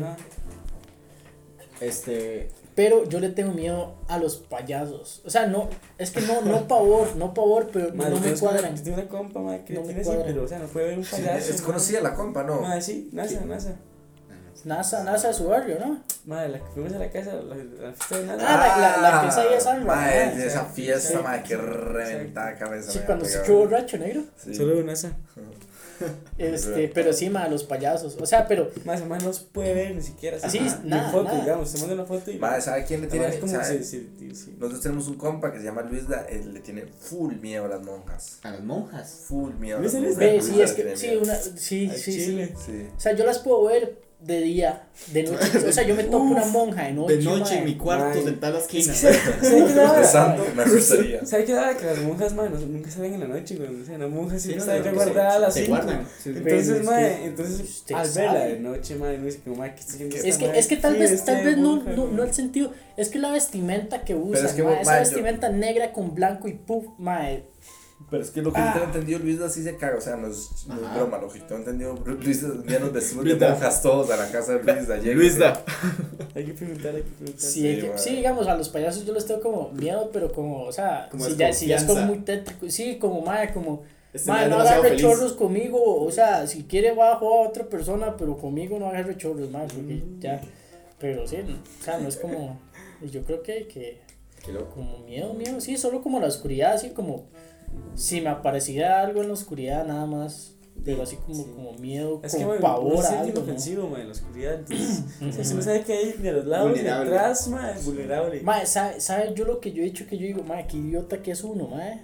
[1.80, 2.48] Este.
[2.74, 5.22] Pero yo le tengo miedo a los payasos.
[5.26, 8.76] O sea, no, es que no, no pavor, no pavor, pero Madre, no me cuadran.
[8.76, 10.26] Yo tengo una compa, madre, que No me tiene así, cuadran.
[10.32, 11.52] pero, o sea, no puede ver un Sí, payaso.
[11.52, 12.60] es conocida la compa, ¿no?
[12.60, 13.74] Madre, sí, NASA, NASA.
[14.64, 16.02] NASA, NASA de su barrio, ¿no?
[16.26, 18.44] Madre, la que fuimos a la casa, la, la fiesta de NASA.
[18.46, 19.84] Ah, la- la- la ahí de.
[19.86, 21.24] Mae, Ah, de esa sí, fiesta, sí.
[21.24, 22.90] mae, que reventada cabeza.
[22.92, 24.22] Sí, cuando se quedó borracho, negro.
[24.36, 24.54] Sí.
[24.54, 25.12] Solo de NASA.
[26.38, 28.16] Este, pero sí, ma, los payasos.
[28.20, 30.38] O sea, pero Más o menos no se puede ver ni siquiera.
[30.42, 31.40] Así, Ni nada, foto, nada.
[31.40, 32.38] digamos, se manda una foto y.
[32.60, 33.26] ¿sabe quién le tiene?
[33.26, 36.54] Además, como si- si- si- Nosotros tenemos un compa que se llama Luis, da, él
[36.54, 38.38] le tiene full miedo a las monjas.
[38.42, 39.24] A las monjas.
[39.26, 40.44] Full miedo a las monjas.
[40.44, 42.12] sí, es que, sí, una, sí, sí.
[42.66, 42.88] Sí.
[42.96, 45.38] O sea, yo las puedo ver de día, de noche.
[45.68, 47.16] O sea, yo me topo una monja de noche.
[47.16, 48.22] De noche en mi cuarto, Mae.
[48.22, 48.94] sentada en la esquina.
[48.94, 51.26] ¿Sabe qué me asustaría.
[51.26, 51.76] ¿Sabe qué da?
[51.76, 53.80] Que las monjas, madre, no- nunca salen en la noche, güey.
[53.80, 55.60] O sea, la monja Sí, siempre no, está no, ya que guardada a las se
[55.64, 55.76] 5.
[55.76, 56.06] guardan.
[56.22, 56.38] Sí, sí.
[56.38, 60.66] Entonces, que entonces al verla de noche, uno dice como, ¿qué haciendo Es que, es
[60.66, 64.02] que tal Sí, vez, tal vez no, no, no el sentido, es que la vestimenta
[64.04, 67.44] que usan, esa vestimenta negra con blanco y puff, mae,
[68.08, 68.66] Pero es que lo que Ah.
[68.68, 69.98] yo tengo entendido, Luis así se caga.
[69.98, 71.94] O sea, no es, no es broma, lo que tengo entendido.
[72.04, 74.90] Luis, día nos vestimos de monjas todos a la casa de Luis.
[74.90, 75.62] Ayer, Luisda.
[76.34, 77.40] Hay que preguntar, hay que preguntar.
[77.40, 77.98] sí, hay Sí, que- mae.
[77.98, 81.24] sí, digamos, a los payasos yo les tengo como miedo, pero como, o sea, Como
[81.24, 83.82] si, ya, si ya es como muy tétrico, sí, como, mae, como,
[84.12, 87.64] Este man no agarre chorros conmigo, o sea, si quiere va a jugar a otra
[87.68, 90.18] persona, pero conmigo no agarre chorros, mae, porque Mm.
[90.20, 90.40] ya,
[90.98, 92.58] pero sí, no, o sea, no es como,
[93.02, 94.00] yo creo que, que,
[94.44, 94.74] Qué loco.
[94.74, 97.26] como miedo, miedo, sí, solo como la oscuridad, así como
[97.94, 100.54] si me apareciera algo en la oscuridad nada más,
[100.84, 101.44] pero así como, Sí.
[101.54, 103.28] como miedo, Es que, como mae, pavor algo, ¿no?
[103.28, 104.54] inofensivo, mae, en la oscuridad.
[104.54, 105.56] Entonces, o sea, si Ujú.
[105.58, 107.10] no sabe que hay ni a los lados ni Vulnerable.
[107.18, 108.40] atrás, mae, vulnerable.
[108.42, 111.20] Mae, ¿sabe, sabe yo lo que yo he dicho que yo digo, mae, qué idiota
[111.22, 112.00] que es uno, mae?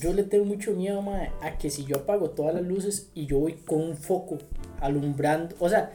[0.00, 3.26] Yo le tengo mucho miedo, mae, a que si yo apago todas las luces y
[3.26, 4.38] yo voy con un foco
[4.80, 5.92] alumbrando, o sea,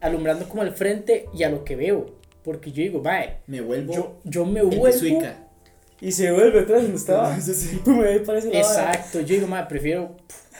[0.00, 2.06] alumbrando como al frente y a lo que veo,
[2.44, 3.92] porque yo digo, mae, Me vuelvo.
[3.92, 5.47] yo, yo me el vuelvo Suica.
[6.00, 7.30] Y se vuelve atrás donde estaba.
[8.50, 8.58] Vara.
[8.58, 10.16] Exacto, yo digo, madre, prefiero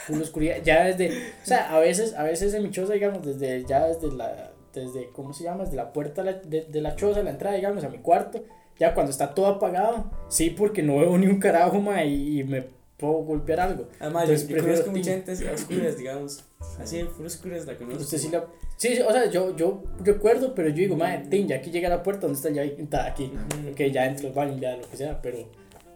[0.06, 0.56] full oscuridad.
[0.64, 4.12] Ya desde, o sea, a veces, a veces en mi choza, digamos, desde, ya desde
[4.12, 5.64] la, desde, ¿cómo se llama?
[5.64, 8.44] Desde la puerta de la, de, de la choza, la entrada, digamos, a mi cuarto,
[8.78, 12.44] ya cuando está todo apagado, sí, porque no veo ni un carajo, ma, y, y
[12.44, 12.64] me
[12.96, 13.88] puedo golpear algo.
[14.00, 16.44] Además, yo, Entonces, yo prefiero conozco mucha gente a oscuras, digamos.
[16.80, 18.02] Así, full oscuras la conozco.
[18.02, 21.48] Usted sí la, sí, sí, o sea, yo, yo recuerdo, pero yo digo, madre, tin,
[21.48, 22.76] ya aquí llega la puerta, ¿dónde está llave?
[22.78, 23.24] Está aquí.
[23.24, 23.70] Ujú.
[23.70, 25.38] Ok, ya entro al baño, ya lo que sea, pero,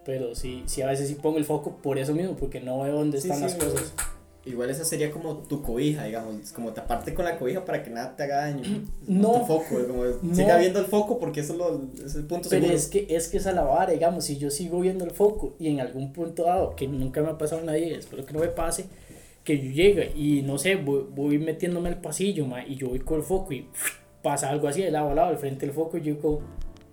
[0.04, 2.94] Pero sí, sí, a veces sí pongo el foco por eso mismo, porque no veo
[2.94, 3.92] dónde están las cosas.
[4.44, 8.16] Igual esa sería como tu cobija, digamos, como taparte con la cobija para que nada
[8.16, 8.62] te haga daño.
[9.06, 9.40] No.
[9.40, 12.66] Tu foco, como siga viendo el foco porque eso es, lo, es el punto Pero
[12.66, 15.68] es que, es que esa la vara, digamos, si yo sigo viendo el foco y
[15.68, 18.48] en algún punto dado, que nunca me ha pasado a nadie, espero que no me
[18.48, 18.86] pase,
[19.44, 23.00] que yo llegue y no sé, voy, voy metiéndome al pasillo, ma, y yo voy
[23.00, 23.68] con el foco y
[24.22, 26.42] pasa algo así de lado a lado, al frente del foco, y yo como,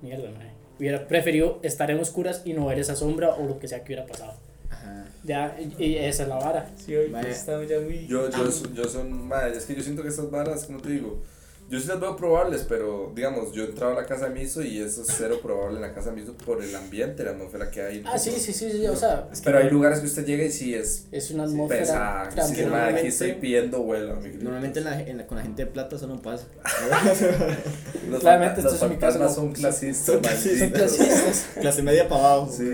[0.01, 0.39] mierda, ma,
[0.79, 3.93] hubiera preferido estar en oscuras y no ver esa sombra o lo que sea que
[3.93, 4.33] hubiera pasado.
[4.69, 5.05] Ajá.
[5.23, 6.71] Ya, y esa es la vara.
[6.75, 8.07] Sí, hoy estamos ya muy...
[8.07, 11.21] Yo, yo, yo son, madre, es que yo siento que estas varas, como te digo,
[11.69, 14.79] yo sí las veo probables, pero digamos, yo entraba a la casa de Miso y
[14.79, 17.81] eso es cero probable en la casa de Miso por el ambiente, la atmósfera que
[17.81, 18.03] hay.
[18.07, 19.29] Ah, sí, sí, sí, sí, o sea.
[19.43, 21.05] pero hay lugares que usted llega y sí es.
[21.11, 22.29] Es una atmósfera.
[22.33, 24.15] Pesa, sí, aquí estoy pidiendo vuelo.
[24.41, 26.47] Normalmente en la, en la, con la gente de plata eso no pasa.
[28.09, 29.29] los Claramente estos en mi casa.
[29.29, 30.05] son clasistas.
[30.05, 31.49] Son clasistas.
[31.61, 32.51] Clase media para abajo.
[32.51, 32.67] Sí,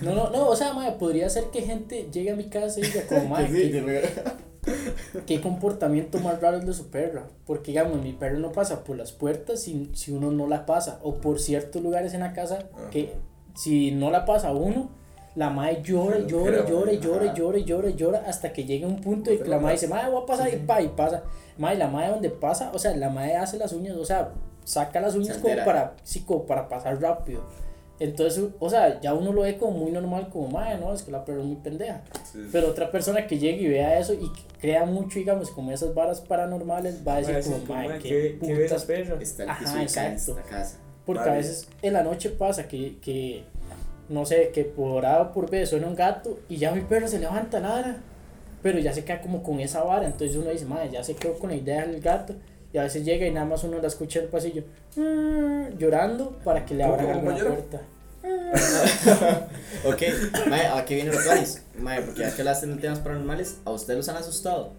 [0.00, 2.82] No, no, no, o sea, madre, podría ser que gente llegue a mi casa y
[2.82, 4.10] diga como, madre.
[5.26, 7.24] ¿Qué comportamiento más raro es de su perra?
[7.46, 11.00] Porque, digamos, mi perro no pasa por las puertas si, si uno no la pasa,
[11.02, 13.12] o por ciertos lugares en la casa que
[13.54, 14.90] si no la pasa uno,
[15.34, 19.38] la madre llora, llora, llora, llora, llora, llora, llora, hasta que llega un punto y
[19.38, 21.22] la madre dice, madre, voy a pasar y pa, y pasa.
[21.58, 24.30] Madre, la madre donde pasa, o sea, la madre hace las uñas, o sea,
[24.64, 27.42] saca las uñas como para, sí, como para pasar rápido.
[28.00, 31.12] Entonces, o sea, ya uno lo ve como muy normal, como, madre, no, es que
[31.12, 32.02] la perra es muy pendeja.
[32.50, 36.20] Pero otra persona que llegue y vea eso y crea mucho, digamos, como esas varas
[36.20, 39.20] paranormales, va a decir como, madre, qué, qué putas perras.
[39.20, 40.36] Está el Ajá, exacto.
[40.48, 40.78] Casa.
[41.04, 43.44] Porque a veces en la noche pasa que, que
[44.08, 47.08] no sé, que por A o por B suena un gato y ya mi perro
[47.08, 47.96] se levanta nada,
[48.62, 50.06] pero ya se queda como con esa vara.
[50.06, 52.34] Entonces uno dice, madre, ya se quedó con la idea del gato.
[52.72, 54.64] Y a veces llega y nada más uno la escucha en el pasillo
[54.96, 57.82] mm, llorando para que le abran alguna puerta.
[59.84, 60.02] ok,
[60.48, 61.62] mae, aquí vienen los planes.
[61.78, 64.72] Mae, porque ya que hablaste de temas paranormales, ¿a ustedes los han asustado?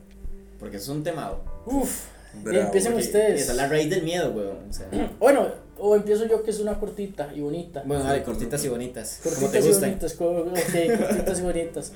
[0.59, 1.33] Porque eso es un tema.
[1.65, 2.05] Uf,
[2.45, 3.41] empiecen ustedes.
[3.41, 4.69] Esa es la raíz del miedo, weón.
[4.69, 4.87] O sea.
[5.19, 7.83] bueno, o empiezo yo que es una cortita y bonita.
[7.85, 9.19] Bueno, vale, cortitas y bonitas.
[9.21, 11.91] Cortitas y bonitas, ok, cortitas y bonitas.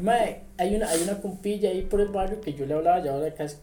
[0.00, 3.08] Mae, hay una, hay una compilla ahí por el barrio que yo le hablaba, y
[3.08, 3.56] ahora casi,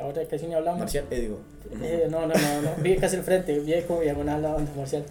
[0.00, 0.80] ahora casi ni hablamos.
[0.80, 1.40] Marcial, eh, digo.
[1.82, 5.04] Eh, no, no, no, no, vive casi al frente, vive como diagonal a donde Marcial.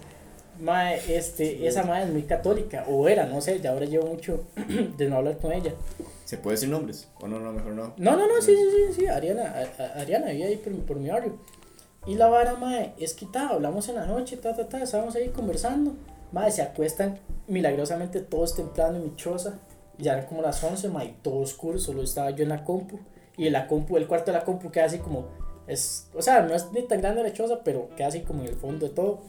[0.58, 4.44] Mae, este, esa madre es muy católica, o era, no sé, ya ahora llevo mucho
[4.96, 5.72] de no hablar con ella.
[6.24, 7.08] ¿Se puede decir nombres?
[7.20, 7.92] ¿O no, no, mejor no?
[7.98, 9.54] No, no, no, sí, sí, sí, sí, Ariana,
[9.96, 11.38] Ariana, vive ahí por, por mi barrio.
[12.06, 15.28] Y la vara, mae, es quitada, hablamos en la noche, ta, ta, ta, estábamos ahí
[15.28, 15.94] conversando.
[16.32, 19.58] Mae, se acuestan milagrosamente todos temprano en mi choza.
[19.98, 23.00] Ya eran como las 11, mae, todo oscuro, solo estaba yo en la compu.
[23.36, 25.28] Y la compu, el cuarto de la compu queda así como,
[25.66, 28.48] es, o sea, no es ni tan grande la choza, pero queda así como en
[28.48, 29.22] el fondo de todo.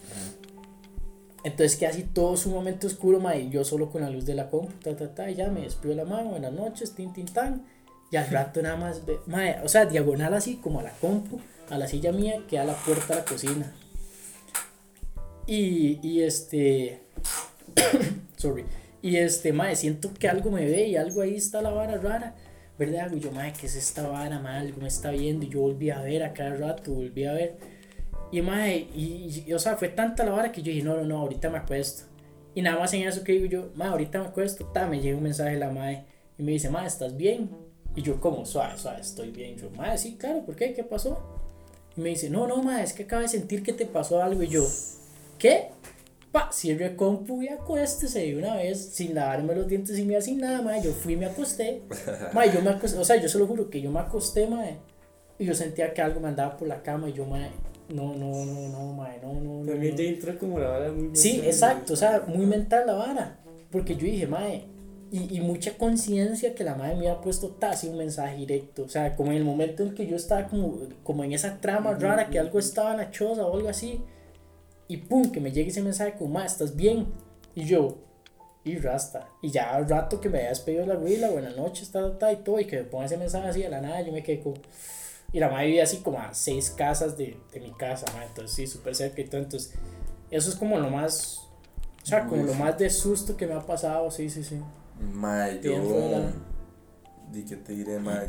[1.44, 4.74] Entonces que así todo sumamente oscuro, ma, yo solo con la luz de la compu,
[4.84, 7.66] ta, ta, ta, ya me despido la mano, buenas noches, tin, tin, tan.
[8.12, 11.40] Y al rato nada más, ma, o sea, diagonal así, como a la compu,
[11.70, 13.74] a la silla mía, que a la puerta de la cocina.
[15.46, 17.02] Y, y este,
[18.38, 18.66] sorry,
[19.02, 22.36] y este, ma, siento que algo me ve y algo ahí está la vara rara.
[22.78, 23.12] ¿Verdad?
[23.12, 24.60] Y yo, ma, ¿qué es esta vara, ma?
[24.60, 25.46] Algo me está viendo.
[25.46, 27.58] Y yo volví a ver a cada rato, volví a ver.
[28.32, 31.20] Y, mae, y, o sea, fue tanta la hora que yo dije, no, no, no,
[31.20, 32.04] ahorita me acuesto.
[32.54, 35.16] Y nada más en eso que digo yo, mae, ahorita me acuesto, ta, me llega
[35.16, 36.06] un mensaje de la mae
[36.38, 37.50] y me dice, mae, ¿estás bien?
[37.96, 39.58] Y yo, como, suave, suave, estoy bien.
[39.58, 40.74] yo, mae, sí, claro, ¿por qué?
[40.74, 41.18] ¿Qué pasó?
[41.96, 44.44] Y me dice, no, no, mae, es que acabo de sentir que te pasó algo.
[44.44, 44.66] Y yo,
[45.40, 45.70] ¿qué?
[46.32, 50.22] Pa, cierre el compu y acuéstese de una vez, sin lavarme los dientes, sin mirar,
[50.22, 50.82] sin nada, mae.
[50.84, 51.84] Yo fui y me acosté.
[52.34, 54.78] mae, yo me acosté, o sea, yo se lo juro que yo me acosté, mae.
[55.40, 57.50] Y yo sentía que algo me andaba por la cama y yo, mae,
[57.90, 59.66] no, no, no, no, mae, no, no.
[59.66, 63.40] También te entra como la vara muy Sí, exacto, o sea, muy mental la vara.
[63.72, 64.66] Porque yo dije, mae,
[65.12, 68.84] y, y mucha conciencia que la madre me había puesto casi un mensaje directo.
[68.84, 71.94] O sea, como en el momento en que yo estaba como, como en esa trama
[71.94, 74.02] rara, que algo estaba en la choza o algo así.
[74.88, 77.08] Y pum, que me llegue ese mensaje como, mae, ¿estás bien?
[77.56, 77.98] Y yo,
[78.64, 79.30] y rasta.
[79.42, 82.38] Y ya al rato que me había despedido la ruila, buenas noches, está, está, y
[82.38, 84.56] todo, y que me ponga ese mensaje así de la nada, yo me quedé como
[85.32, 88.68] y la madre vivía así como a seis casas de, de mi casa, entonces sí,
[88.68, 89.42] súper cerca y todo.
[89.42, 89.74] Entonces,
[90.32, 91.42] eso es como lo más,
[92.02, 94.62] o sea, como lo más de susto que me ha pasado, sí, sí, sí.
[95.14, 96.32] Mae, yo.
[97.32, 98.28] Di que te diré, mae.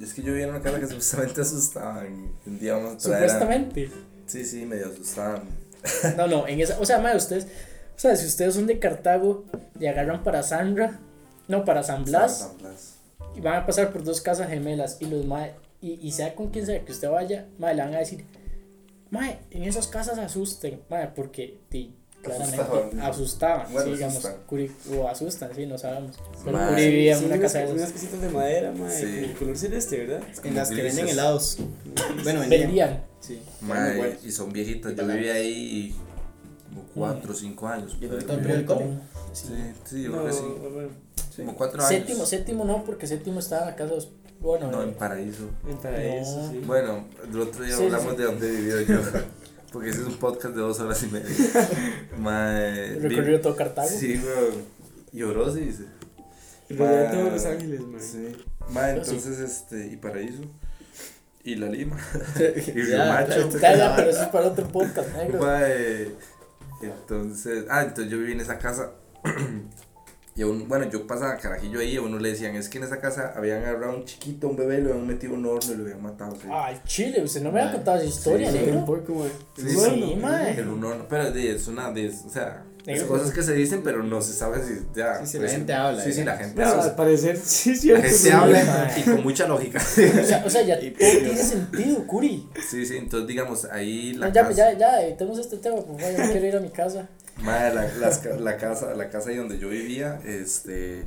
[0.00, 2.32] Es que yo vi en una casa que supuestamente asustaban.
[2.46, 3.30] Un día vamos a traer.
[3.30, 3.90] Supuestamente.
[4.32, 5.42] Sí, sí, medio asustaban.
[6.16, 6.78] No, no, en esa.
[6.80, 7.44] O sea, mae, ustedes.
[7.44, 9.44] O sea, si ustedes son de Cartago
[9.78, 10.98] y agarran para Sandra.
[11.48, 12.38] No, para San Blas.
[12.38, 12.94] San Blas.
[13.36, 14.96] Y van a pasar por dos casas gemelas.
[15.00, 17.94] Y los mae y, y sea con quien sea que usted vaya, madre, le van
[17.94, 18.24] a decir,
[19.10, 21.58] madre, en esas casas asusten, madre, porque
[22.22, 23.00] Claramente.
[23.02, 24.16] Asustaban, Bueno, sí, digamos.
[24.18, 24.42] asustan.
[24.46, 26.16] Curi, o asustan, sí, no sabemos.
[26.44, 26.68] Pero Mae.
[26.70, 29.24] Curi vivía en una casa de Unas casitas de madera, mae, Sí.
[29.24, 30.22] el color celeste, ¿verdad?
[30.44, 31.58] En las que venden helados.
[32.22, 32.60] Bueno, vendían.
[32.62, 33.04] Vendían.
[33.20, 33.40] Sí.
[33.60, 34.24] Buenos.
[34.24, 34.92] y son viejitas.
[34.92, 35.16] Yo baratas.
[35.16, 35.94] viví ahí
[36.68, 37.96] como 4 o 5 años.
[38.00, 38.38] Y por todo ahí.
[38.38, 38.82] el periódico.
[39.32, 39.46] Sí,
[39.84, 40.42] sí, yo No, creo que sí.
[40.72, 40.88] bueno,
[41.36, 41.88] Como 4 años.
[41.88, 43.90] Séptimo, séptimo no, porque séptimo estaba en la casa.
[43.90, 45.44] de los- Bueno, No, eh, en Paraíso.
[45.68, 46.50] en paraíso, No.
[46.50, 46.58] sí.
[46.66, 48.16] Bueno, el otro día Sí, hablamos sí.
[48.18, 48.98] de dónde he vivido yo.
[49.72, 51.28] Porque ese es un podcast de dos horas y media.
[52.18, 53.88] Mae, vi- recorrido todo Cartago.
[53.88, 54.64] Sí, weón.
[55.12, 55.84] Lloró, sí, dice.
[56.70, 58.00] Mae, todos Los Ángeles, mae.
[58.00, 58.36] Sí.
[58.70, 59.10] Mae, Yo sí.
[59.16, 60.42] entonces, este, y Paraíso.
[61.44, 61.96] Y La Lima.
[62.36, 63.32] y Río Macho.
[63.32, 65.40] esto Ya, es ya, la pero eso es para otro podcast, negro.
[65.40, 66.08] Mae,
[66.82, 68.92] entonces, ah, entonces yo viví en esa casa.
[70.34, 72.78] Y a un, bueno, yo pasaba carajillo ahí y a uno le decían, es que
[72.78, 75.46] en esa casa habían agarrado a un chiquito, un bebé, lo habían metido en un
[75.46, 76.34] horno y lo habían matado.
[76.36, 76.48] Sí.
[76.50, 78.64] Ay, chile, usted no me ha contado esa historia, Sí, sí.
[78.64, 78.76] negro.
[78.78, 79.28] Tampoco, mae.
[79.56, 80.58] Sí, Bueno, sí, mae.
[80.60, 84.02] En un horno, pero es una de, o sea, es cosas que se dicen, pero
[84.02, 85.18] no se sabe si ya.
[85.20, 86.82] Sí, sí, pues, la gente habla, Sí, sí, la gente habla.
[86.82, 87.88] al parecer, sí, sí.
[87.90, 89.80] La gente habla y con mucha lógica.
[90.22, 92.48] O sea, o sea, ya todo tiene sentido, Curi.
[92.70, 96.00] Sí, sí, entonces digamos, ahí la No, ya, casa, ya, ya, evitemos este tema, por
[96.00, 97.06] favor, yo no quiero ir a mi casa.
[97.42, 101.04] Madre, la, las la casa, la casa ahí donde yo vivía, este,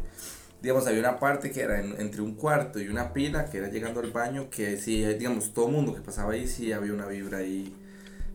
[0.61, 3.69] digamos, había una parte que era en- entre un cuarto y una pila, que era
[3.69, 7.39] llegando al baño, que sí, digamos, todo mundo que pasaba ahí, sí había una vibra
[7.39, 7.73] ahí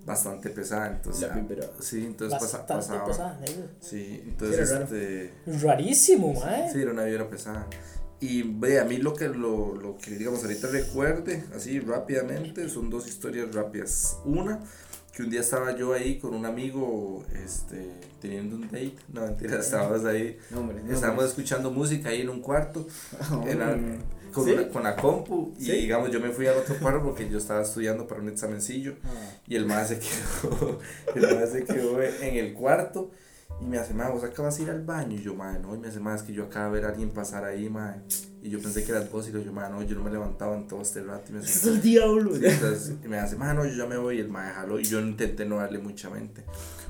[0.04, 1.66] bastante pesada, entonces, La vibra.
[1.80, 3.68] sí, entonces pasa- pasaba, pesada, negro.
[3.80, 4.84] sí, entonces, Sí, raro.
[4.84, 6.70] este, Rarísimo, mae.
[6.72, 7.66] Sí, era una vibra pesada.
[8.22, 12.90] Y ve, a mí lo que, lo, lo que digamos ahorita recuerde, así rápidamente, son
[12.90, 14.18] dos historias rápidas.
[14.26, 14.60] Una,
[15.20, 17.86] que un día estaba yo ahí con un amigo, este,
[18.22, 21.26] teniendo un date, no mentira, estábamos ahí, No, hombre, no, estábamos hombre.
[21.42, 22.86] escuchando música ahí en un cuarto,
[23.46, 23.76] la-
[24.32, 24.52] con, ¿Sí?
[24.52, 25.72] una- con la compu, y ¿Sí?
[25.72, 29.08] digamos yo me fui al otro cuarto porque yo estaba estudiando para un examencillo, Ah.
[29.46, 30.78] y el más se quedó,
[31.14, 33.10] el más se quedó en el cuarto
[33.60, 35.16] y me hace, madre, vos acabas de ir al baño.
[35.16, 36.92] Y yo, madre, no, y me hace, más es que yo acabo de ver a
[36.92, 38.00] alguien pasar ahí, madre.
[38.42, 40.66] Y yo pensé que eras vos y yo, madre, no, yo no me levantaba en
[40.66, 41.24] todo este rato.
[41.28, 42.34] Y me Es hace, el diablo.
[42.34, 44.16] Sí, entonces, y me hace, madre, no, yo ya me voy.
[44.16, 46.44] Y el madre jaló y yo intenté no darle mucha mente.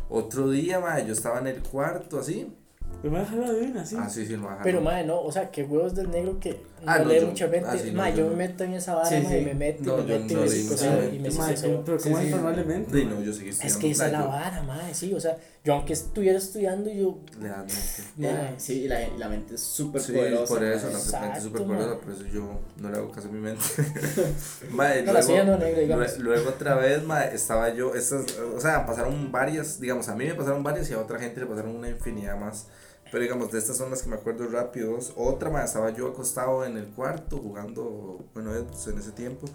[0.09, 2.55] Otro día, madre, yo estaba en el cuarto así.
[3.03, 3.97] Pero me ha jalado de una, sí.
[3.99, 4.65] Ah, sí, sí, el madre jaló.
[4.65, 7.69] Pero, mae, no, o sea, que huevos del negro que Ah, no, yo- mucha mente.
[7.71, 8.31] ah, sí, no, mae, yo yo no.
[8.31, 9.45] me meto en esa vara, Sí, sí.
[9.45, 11.83] me meto No, y me meto y no me leí psico- mucha y me psico-
[11.85, 12.27] pero Sí, ¿cómo sí.
[12.29, 12.99] informalmente?
[12.99, 13.79] Sí, no, yo seguí Es estudiando.
[13.81, 17.49] que esa es la vara, mae, sí, o sea, yo aunque estuviera estudiando, yo, le
[17.49, 18.11] das mente.
[18.17, 20.55] mae, Sí, y la, y la mente es súper Sí, poderosa.
[20.55, 23.33] por eso, la mente es súper poderosa, por eso yo no le hago caso a
[23.33, 23.65] mi mente.
[25.07, 28.25] No, la suya no, negro, luego otra vez, mae, estaba yo, estas,
[28.57, 31.47] o sea, pasaron varias, digamos, a mí me pasaron varias y a otra gente le
[31.47, 32.67] pasaron una infinidad más.
[33.11, 35.13] Pero digamos, de estas son las que me acuerdo rápidos.
[35.17, 39.47] Otra, mae, estaba yo acostado en el cuarto jugando, bueno, pues, en ese tiempo.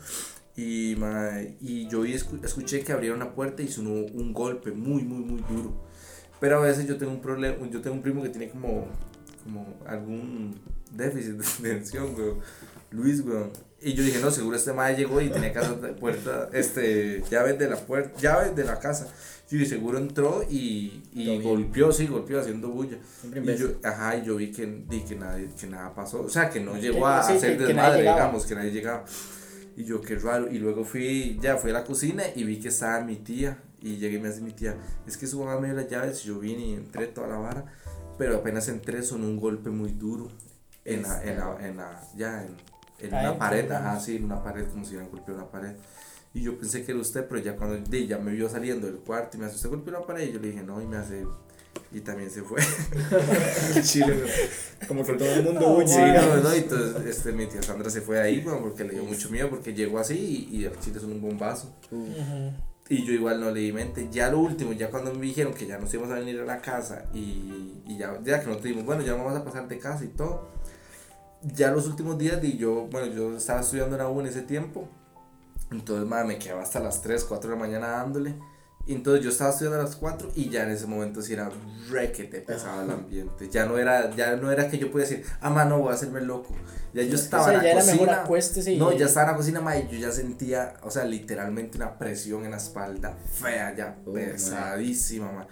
[0.57, 5.23] Y, mae, y yo escuché que abrieron una puerta y sonó un golpe muy, muy,
[5.23, 5.73] muy duro.
[6.39, 8.87] Pero a veces yo tengo un problema, yo tengo un primo que tiene como,
[9.43, 10.59] como algún
[10.91, 12.39] déficit de atención, weón.
[12.91, 13.51] Luis, weón.
[13.81, 17.69] Y yo dije, no, seguro este madre llegó y tenía casa puerta, este, llaves de
[17.69, 19.07] la puerta, llaves de la casa.
[19.49, 22.97] Yo dije, seguro entró y, y golpeó, sí, golpeó haciendo bulla.
[23.23, 26.21] Y yo, ajá, y yo vi que, di que, nadie, que nada pasó.
[26.23, 29.05] O sea, que no llegó a sí, hacer que nadie desmadre, digamos, que nadie llegaba.
[29.77, 30.51] Y yo, qué raro.
[30.51, 33.59] Y luego fui, ya fui a la cocina y vi que estaba mi tía.
[33.81, 36.25] Y llegué y me hace mi tía, es que su mamá me dio las llaves
[36.25, 37.65] y yo vine y entré toda la vara.
[38.17, 40.31] Pero apenas entré sonó un golpe muy duro
[40.85, 42.55] en la, en la, en la, ya, en,
[42.97, 45.75] en una pared, ajá, sí, en una pared, como si hubieran golpeado una pared.
[46.35, 49.37] Y yo pensé que era usted, pero ya cuando ya me vio saliendo del cuarto
[49.37, 50.27] y me hace, ¿usted golpeó una pared?
[50.27, 51.25] Y yo le dije, no, y me hace,
[51.93, 52.61] y también se fue.
[53.83, 54.21] Chile.
[54.85, 55.87] Como que todo el mundo huye.
[55.87, 58.95] Sí, no, no, y entonces este, mi tía Sandra se fue ahí, güey, porque le
[58.95, 61.73] dio mucho miedo, porque llegó así y, y el chile son un bombazo.
[61.91, 62.51] Uh.
[62.89, 64.09] Y yo igual no le di mente.
[64.11, 66.59] Ya lo último, ya cuando me dijeron que ya nos íbamos a venir a la
[66.59, 70.03] casa y, y ya, ya que nos dijimos, bueno, ya vamos a pasar de casa
[70.03, 70.49] y todo.
[71.41, 74.41] Ya los últimos días, y yo, bueno, yo estaba estudiando en la U en ese
[74.41, 74.89] tiempo.
[75.71, 78.35] Entonces, madre, me quedaba hasta las 3, 4 de la mañana dándole.
[78.87, 81.49] Y entonces yo estaba estudiando a las 4 y ya en ese momento sí era
[81.89, 83.49] requete pesado el ambiente.
[83.49, 86.21] Ya no era, ya no era que yo podía decir, ah, mano, voy a hacerme
[86.21, 86.53] loco.
[86.93, 88.21] Ya yo O estaba sea, en la ya era mejor cocina.
[88.21, 88.77] acuéstese y...
[88.77, 91.97] No, ya estaba en la cocina, ma, y yo ya sentía, o sea, literalmente una
[91.97, 95.47] presión en la espalda fea, ya Uy, pesadísima, ma.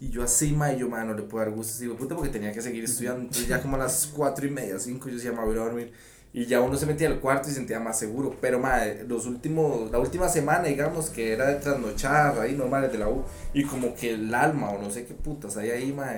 [0.00, 2.30] Y yo así, ma, y yo, ma, no le puedo dar gusto, digo, puta, porque
[2.30, 3.20] tenía que seguir estudiando.
[3.20, 5.92] Entonces ya como a las cuatro y media, cinco, yo decía, ma, voy a dormir.
[6.34, 8.34] Y ya uno se metía al cuarto y sentía más seguro.
[8.40, 12.98] Pero, ma, los últimos, la última semana, digamos, que era de trasnochadas ahí, normales de
[12.98, 13.22] la U.
[13.52, 16.10] Y como que el alma, o no sé qué putas, hay ahí, ma,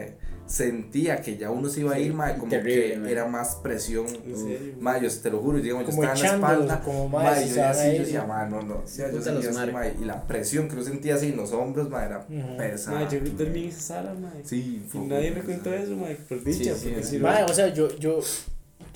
[0.47, 3.12] sentía que ya uno se iba a ir, mae, como terrible, que mae.
[3.12, 4.07] era más presión.
[4.27, 4.75] ¿En serio?
[4.79, 6.81] Mae, yo te lo juro, digamos, yo Como estaba en la espalda.
[6.83, 8.27] como, mae, si yo decía, yo decía, sí.
[8.29, 8.75] mae, no, no.
[8.77, 11.51] O sea, yo sentía así, mae, y la presión que yo sentía así en los
[11.53, 12.57] hombros, mae, era Ujú.
[12.59, 13.01] pesada.
[13.01, 14.45] Mae, yo dormí en esa sala, mae.
[14.45, 17.11] Sí, Y fue nadie me contó eso, mae, por dicha, Sí, sí, porque sí.
[17.11, 18.21] si Mae, o sea, yo, yo,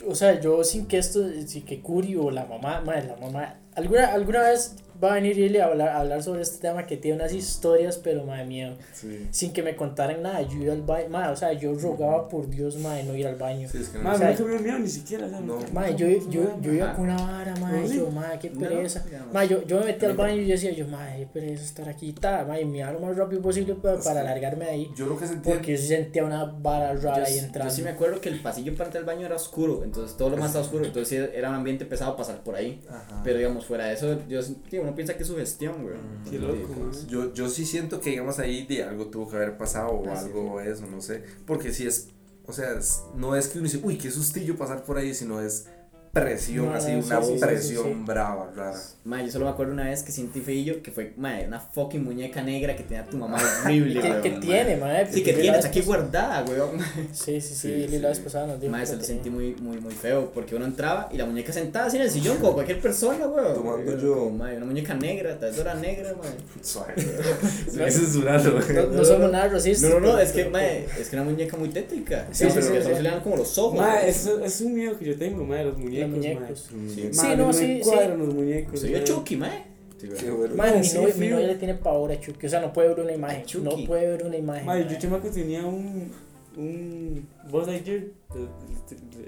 [0.07, 3.59] o sea, yo sin que esto, sin que Curi o la mamá, mae, la mamá,
[3.75, 6.97] alguna, alguna vez va a venir y a hablar, a hablar sobre este tema que
[6.97, 9.29] tiene unas historias, pero mae, miedo, Sí.
[9.31, 12.49] sin que me contaran nada, yo iba al baño, mae, o sea, yo rogaba por
[12.49, 13.69] Dios, mae, no ir al baño.
[13.69, 14.05] Sí, es que no.
[14.05, 15.55] Mae, o sea, nunca me miedo ni siquiera, o sea, No.
[15.55, 17.55] nunca- Mae, yo, yo, yo iba con una vara,
[17.87, 17.97] Sí.
[17.97, 19.05] yo, mae, qué No, pereza.
[19.33, 21.89] Mae, yo, yo me metí al baño y yo decía, yo, mae, qué pereza estar
[21.89, 24.91] aquí, ta, mae, me hago lo más rápido posible para, para alargarme de ahí.
[24.97, 25.53] Yo lo que sentía.
[25.55, 27.73] Porque yo sentía una vara rara Yo, ahí yo entrando.
[27.73, 30.37] sí me acuerdo que el pasillo para entrar al baño era oscuro, entonces todo lo
[30.37, 32.83] más estaba oscuro, entonces era un ambiente pesado pasar por ahí.
[32.89, 33.21] Ajá.
[33.23, 35.95] Pero digamos, fuera de eso, yo, tío, uno piensa que es su gestión, güey.
[35.97, 36.30] Mm.
[36.30, 37.07] Qué loco, mae.
[37.09, 40.16] Yo, yo sí siento que, digamos, ahí de algo tuvo que haber pasado o Ah,
[40.16, 41.22] sí, algo eso, no sé.
[41.47, 42.09] Porque si es,
[42.47, 45.41] o sea, es- no es que uno dice, uy, qué sustillo pasar por ahí, sino
[45.41, 45.66] es
[46.13, 48.03] presión, No, así, una sí, presión sí, sí.
[48.05, 48.79] brava, rara.
[49.05, 52.05] Mae, yo solo me acuerdo una vez que sentí feillo que fue, mae, una fucking
[52.05, 54.41] muñeca negra que tenía tu mamá horrible, ¿Qué, weón, qué mae.
[54.41, 55.07] tiene, mae?
[55.13, 56.79] Sí, que tienes la aquí guardada, weón.
[57.13, 59.31] Sí, sí, sí, Sí, Lili la vez pasada nos dijo Mae, que se lo sentí
[59.31, 62.37] muy, muy, muy feo, porque uno entraba y la muñeca sentada así en el sillón,
[62.39, 63.55] como cualquier persona, weón.
[63.55, 64.31] Tomando Como, yo.
[64.31, 66.31] mae, una muñeca negra, tal vez era negra, mae.
[66.63, 66.95] Suave.
[67.71, 69.91] Se me censurando, No, no somos nada racistas.
[69.91, 72.27] No, no, no, es que, mae, es que una muñeca muy tétrica.
[72.33, 73.85] Sí, Sí, sí, pero que le dan como los ojos.
[74.05, 76.17] eso es un miedo que yo tengo, mae, los muñecos, mae.
[76.19, 76.71] muñecos.
[76.95, 77.09] Sí.
[77.13, 78.81] Sí, no, sí, cuadran los muñecos.
[78.81, 79.05] Soy yo mae.
[79.05, 79.65] Chucky, mae.
[79.99, 80.55] Sí, bueno.
[80.55, 83.01] Mi, Sí, novia, mi novia le tiene pavor a Chucky, o sea, no puede ver
[83.01, 83.65] una imagen, Chucky.
[83.65, 84.65] no puede ver una imagen.
[84.65, 84.93] Mae, mae.
[84.95, 86.13] yo chamaco tenía un.
[86.57, 87.29] Un.
[87.51, 88.01] Buzz Lightyear.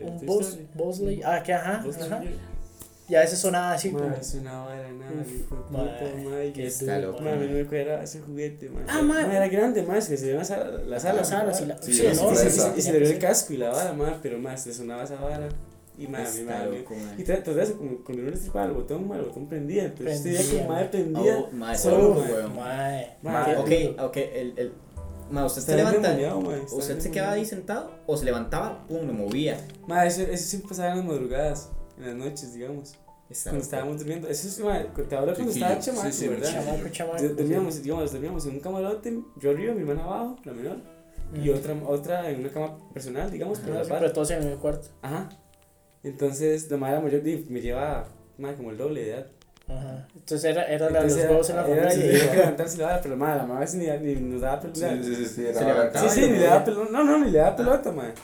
[0.02, 0.66] Un Buzz, Story.
[0.74, 2.22] Buzz Lightyear, ah, que ajá, Buzz ajá.
[3.08, 4.04] Y a veces sonaba así como...
[4.04, 7.20] Una vara, nada, hijo de puta, que- Está loco.
[7.20, 7.48] Mae, a mí mae.
[7.48, 8.84] no me cuadra ese juguete, mae.
[8.86, 9.02] Ah.
[9.02, 10.70] Mae, era grande, mae, se le dio la sala.
[10.86, 12.82] La sala, La sala, sí, la- Sí, sí, la no, Y se, sí, y sí,
[12.82, 13.12] se sí, le dio sí.
[13.14, 15.48] el casco y la vara, pero se le sonaba esa vara.
[16.00, 16.06] Y
[16.78, 17.14] loco, mae.
[17.18, 17.24] Y
[17.74, 19.84] como cuando uno le estripaba el botón, mae, el botón prendía.
[19.84, 20.62] Entonces, este día Prendía.
[20.62, 21.38] que mae prendía.
[21.38, 22.22] Oh, mae, solo,
[22.54, 23.16] Mae,
[23.66, 24.72] qué Ok, ok, el, el,
[25.30, 26.36] ma, usted se Estaba levanta,
[26.72, 29.58] usted se quedaba ahí sentado, o se levantaba, pum, lo movía.
[29.86, 32.96] Mae, eso, eso siempre pasaba en las madrugadas, en las noches, digamos.
[33.28, 34.26] Está Cuando estábamos durmiendo.
[34.28, 36.50] Eso es, mae, te hablo cuando estaba chamaco, Sí, sí, ¿verdad?
[36.52, 37.22] Chamaco, chamaco.
[37.22, 40.78] Dormíamos, digamos, dormíamos en un camarote, yo arriba, mi hermana abajo, la menor,
[41.32, 41.54] y Mm.
[41.56, 44.88] otra, otra en una cama personal, digamos, pero pero todos en el cuarto.
[45.02, 45.28] Ajá.
[46.02, 49.26] Entonces, la madre mayor di- me lleva, mae, como el doble de edad.
[49.68, 50.08] Ajá.
[50.14, 52.10] Entonces era, era la de los Entonces, huevos en la era- familia.
[52.12, 54.90] tenía que levantarse la vara, pero madre, la madre ni, ni nos daba pelota.
[54.96, 56.08] Sí, sí, sí, sí, Se era- levantaba.
[56.08, 56.90] Sí, sí, ni le daba pelota.
[56.90, 58.14] No, no, ni le daba pelota, madre.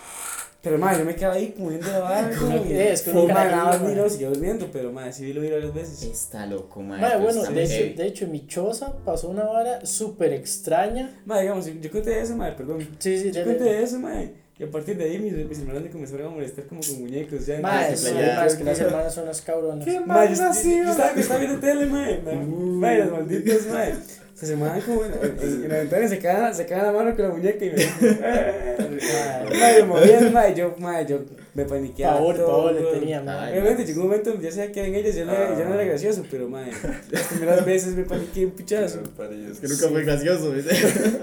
[0.62, 2.31] Pero madre, yo me quedaba ahí moviendo la vara.
[2.37, 5.41] como No, es que madre, carajillo, nada más miró, siguió durmiendo, pero madre, sí lo
[5.41, 6.03] vi varias veces.
[6.03, 6.81] Está loco.
[6.83, 11.20] Mae, pero bueno, de hecho, de hecho, en mi choza pasó una vara súper extraña.
[11.24, 12.81] Madre, digamos, yo conté eso, madre, perdón.
[12.99, 14.46] Sí, sí, Yo conté eso, madre.
[14.59, 17.45] Y a partir de ahí mis, mis hermanos me comenzaron a molestar como con muñecos.
[17.45, 18.09] Ya, Mae, sí,
[18.47, 19.87] es que las hermanas son unas cabronas.
[20.07, 22.23] Mae, yo, yo, yo estaba, yo estaba viendo tele, mae.
[22.23, 23.93] Mae, las malditas, mae.
[24.35, 27.27] Se asomaban como en, en, en, la ventana y se quedaban, se la mano con
[27.27, 27.77] la muñeca y me.
[29.77, 30.55] Me movían, mae.
[30.55, 31.21] Yo, mae, yo
[31.53, 32.17] me paniqueaba.
[32.17, 33.53] Pavor, todo, pavor le tenía, mae.
[33.53, 35.75] Obviamente llegó un momento donde ya sabía que eran ellas, ya no, era, ya no
[35.75, 36.71] era gracioso, pero mae.
[37.11, 39.01] Las primeras veces me paniqué un pichazo.
[39.01, 40.75] Es Que nunca fue gracioso, ¿viste?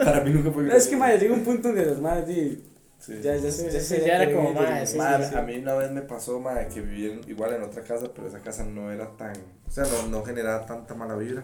[0.03, 2.63] Para mí nunca fue No, es que mae, llega un punto donde las madres, di,
[3.05, 3.19] Sí.
[3.21, 4.53] ya, ya, Sí, ya, sí, ya era como,
[4.85, 4.97] sí.
[5.35, 8.27] a mí una vez me pasó, madre, que viví en- igual en otra casa, pero
[8.29, 9.33] esa casa no era tan,
[9.67, 11.43] o sea, no, no generaba tanta mala vibra.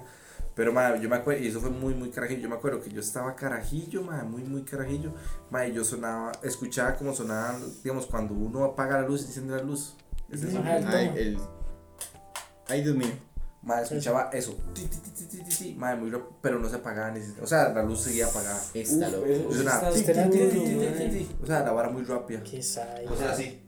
[0.55, 2.89] Pero, madre, yo me acuerdo, y eso fue muy, muy carajillo, yo me acuerdo que
[2.89, 5.11] yo estaba carajillo, madre, muy, muy carajillo,
[5.49, 9.55] madre, y yo sonaba, escuchaba como sonaban, digamos, cuando uno apaga la luz y enciende
[9.57, 9.97] la luz.
[10.31, 10.59] Es eso.
[11.17, 11.37] El.
[12.69, 13.11] Ay, Dios mío.
[13.61, 16.69] Madre, escuchaba eso, ti, ti, ti, ti, ti, ti, ti, madre, muy loco, pero no
[16.69, 18.61] se apagaba ni siquiera, o sea, la luz seguía apagada.
[18.73, 19.25] Está loco.
[21.41, 22.41] O sea, la vara muy rápida.
[22.43, 22.59] Qué.
[22.59, 23.61] O sea, así.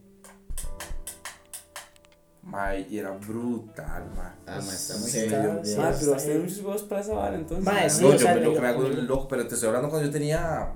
[2.43, 4.31] Mae, y era brutal, mae.
[4.47, 6.39] Ah, mae, está muy Sí, Mae, está pero heavy.
[6.39, 7.65] muchos huevos para esa vara, entonces.
[7.65, 10.07] Mae, sí, no, yo me, lo que me hago loco, pero te estoy hablando cuando
[10.07, 10.73] yo tenía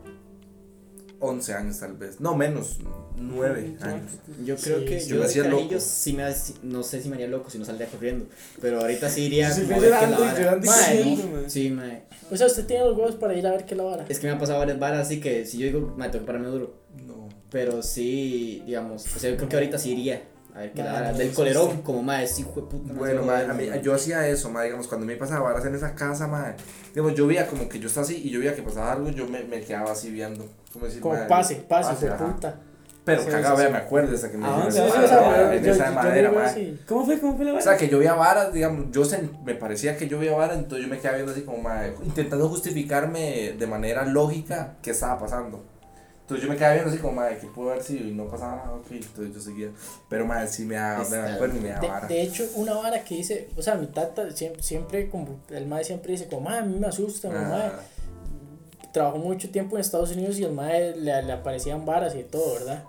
[1.25, 2.19] 11 años tal vez.
[2.21, 2.77] No, menos,
[3.17, 4.11] 9 años.
[4.43, 5.09] Yo creo Sí, que sí.
[5.09, 5.79] yo Me de hacía carajillo loco.
[5.85, 6.23] sí me
[6.63, 8.25] no sé si me haría loco si no saldría corriendo,
[8.61, 10.55] pero ahorita sí iría Sí, como a ver qué la y vara.
[10.63, 11.49] Mae, corriendo, mae.
[11.49, 12.03] Sí, mae.
[12.31, 14.05] O sea, usted tiene los huevos para ir a ver qué la vara.
[14.09, 16.27] Es que me ha pasado varias varas así que si yo digo, me tengo que
[16.27, 16.73] pararme duro,
[17.05, 17.29] No.
[17.51, 20.23] pero sí, digamos, o sea, yo creo que ahorita sí iría
[20.55, 21.77] a ver la no, del colerón, sí.
[21.83, 22.75] como mae, sí, de puta.
[22.93, 25.75] no Bueno, mae, a mí, yo hacía eso, mae, digamos, cuando me pasaba varas en
[25.75, 26.53] esa casa, mae.
[26.93, 29.27] Digamos, yo veía como que yo estaba así y yo veía que pasaba algo, yo
[29.27, 30.47] me, me quedaba así viendo.
[30.71, 32.55] Como decir, Como pase, pase, hijo de puta.
[33.03, 34.71] Pero Sí, cagaba, sí, me acuerdo esa que me ¿A dónde?
[34.71, 36.79] dijeron, Sí, esa sí, sí, vara, en yo- esa yo madera, así.
[36.87, 37.19] ¿Cómo fue?
[37.19, 37.63] ¿Cómo fue la O vara?
[37.63, 40.87] sea, que yo veía varas, digamos, yo sen- me parecía que yo veía varas, entonces
[40.87, 45.63] yo me quedaba viendo así como, mae, intentando justificarme de manera lógica qué estaba pasando.
[46.25, 48.07] Entonces yo me quedaba viendo así como, madre, ¿qué pudo haber sido?
[48.07, 49.69] Y no pasaba nada, ok, entonces yo seguía.
[50.09, 52.07] Pero, madre, sí me da, me da acuerdo y me da de, vara.
[52.07, 55.83] de hecho, una vara que dice, o sea, mi tata siempre, siempre como, el madre
[55.83, 57.73] siempre dice como, madre, a mí me asusta, mi madre.
[57.75, 57.79] Ah,
[58.91, 62.55] Trabajó mucho tiempo en Estados Unidos y el madre le, le aparecían varas y todo,
[62.55, 62.85] ¿verdad?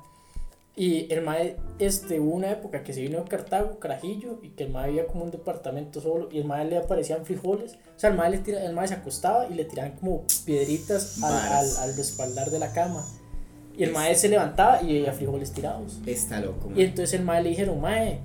[0.78, 4.64] Y el mae, este, hubo una época que se vino a Cartago, Carajillo, y que
[4.64, 8.10] el mae vivía como un departamento solo, y el mae le aparecían frijoles, o sea,
[8.10, 11.76] el mae, le tira, el mae se acostaba y le tiraban como piedritas al, al,
[11.78, 13.06] al respaldar de la cama.
[13.76, 15.98] Y el mae se levantaba y veía frijoles tirados.
[16.06, 18.20] Está loco, Y entonces el mae le dijeron, mae,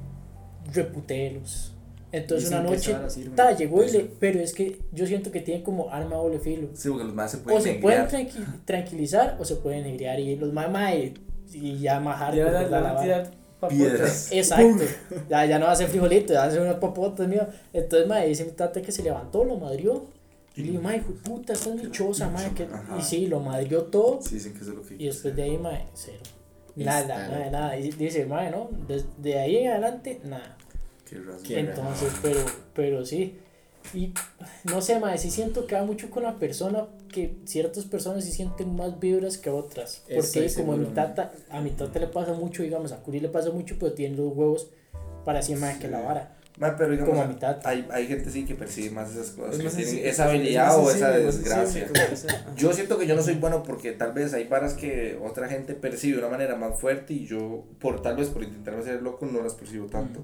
[0.74, 1.74] reputelos.
[2.14, 2.96] Entonces Dicen una noche,
[3.36, 6.68] ta, llegó y le, pero es que yo siento que tiene como arma doble filo.
[6.74, 10.20] Sí, porque los más se O pueden se pueden tranqui- tranquilizar o se pueden negrear.
[10.20, 11.14] Y los mae, mae,
[11.54, 12.36] y ya majar.
[12.36, 13.32] Ya la, la van a tirar
[13.62, 13.78] papotas.
[13.78, 14.30] Piedras.
[14.32, 14.84] Exacto.
[15.30, 17.48] Ya, ya no va a ser frijolito, ya va a ser unas popotas, mío.
[17.72, 20.06] Entonces, mae, dice mi tata que se levantó, lo madrió.
[20.56, 22.52] Y le digo, de puta, esta es mi choza, mae.
[22.52, 22.68] Que...
[23.00, 24.22] Y sí, lo madrió todo.
[24.22, 26.22] Sí, dicen que eso es lo que Y después de ahí, mae, cero.
[26.76, 27.78] Nada, nada, nada.
[27.78, 30.58] Y dice, mae, no, desde ahí en adelante, nada.
[31.10, 31.22] Qué.
[31.44, 32.40] Qué Entonces, pero,
[32.74, 33.38] pero sí.
[33.94, 34.14] Y
[34.66, 38.32] no sé, mae, sí siento que va mucho con la persona, que ciertas personas sí
[38.32, 40.04] sienten más vibras que otras.
[40.04, 43.20] Porque Estoy como a mi tata, a mi tata le pasa mucho, digamos, a Curi
[43.20, 44.68] le pasa mucho, pero tiene los huevos
[45.26, 46.38] para así más que la vara.
[46.62, 47.58] Ma, pero digamos, Como a mitad.
[47.64, 50.78] Hay, hay gente sí que percibe más esas cosas, Es que tienen esa es habilidad
[50.78, 51.88] o esa desgracia.
[52.56, 55.74] Yo siento que yo no soy bueno porque tal vez hay varas que otra gente
[55.74, 59.26] percibe de una manera más fuerte y yo, por tal vez por intentar ser loco,
[59.26, 60.24] no las percibo tanto.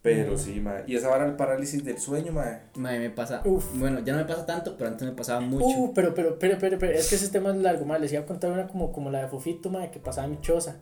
[0.00, 0.38] Pero Mm.
[0.38, 0.76] sí, ma.
[0.86, 2.60] Y esa vara del parálisis del sueño, ma.
[2.76, 3.42] Madre, me pasa.
[3.44, 3.66] Uf.
[3.74, 5.66] Bueno, ya no me pasa tanto, pero antes me pasaba mucho.
[5.66, 8.02] Uh, pero, pero, pero, pero, pero, es que ese tema es largo, madre.
[8.02, 10.40] Les iba a contar una como, como la de Fofito, madre, que pasaba en mi
[10.40, 10.76] choza.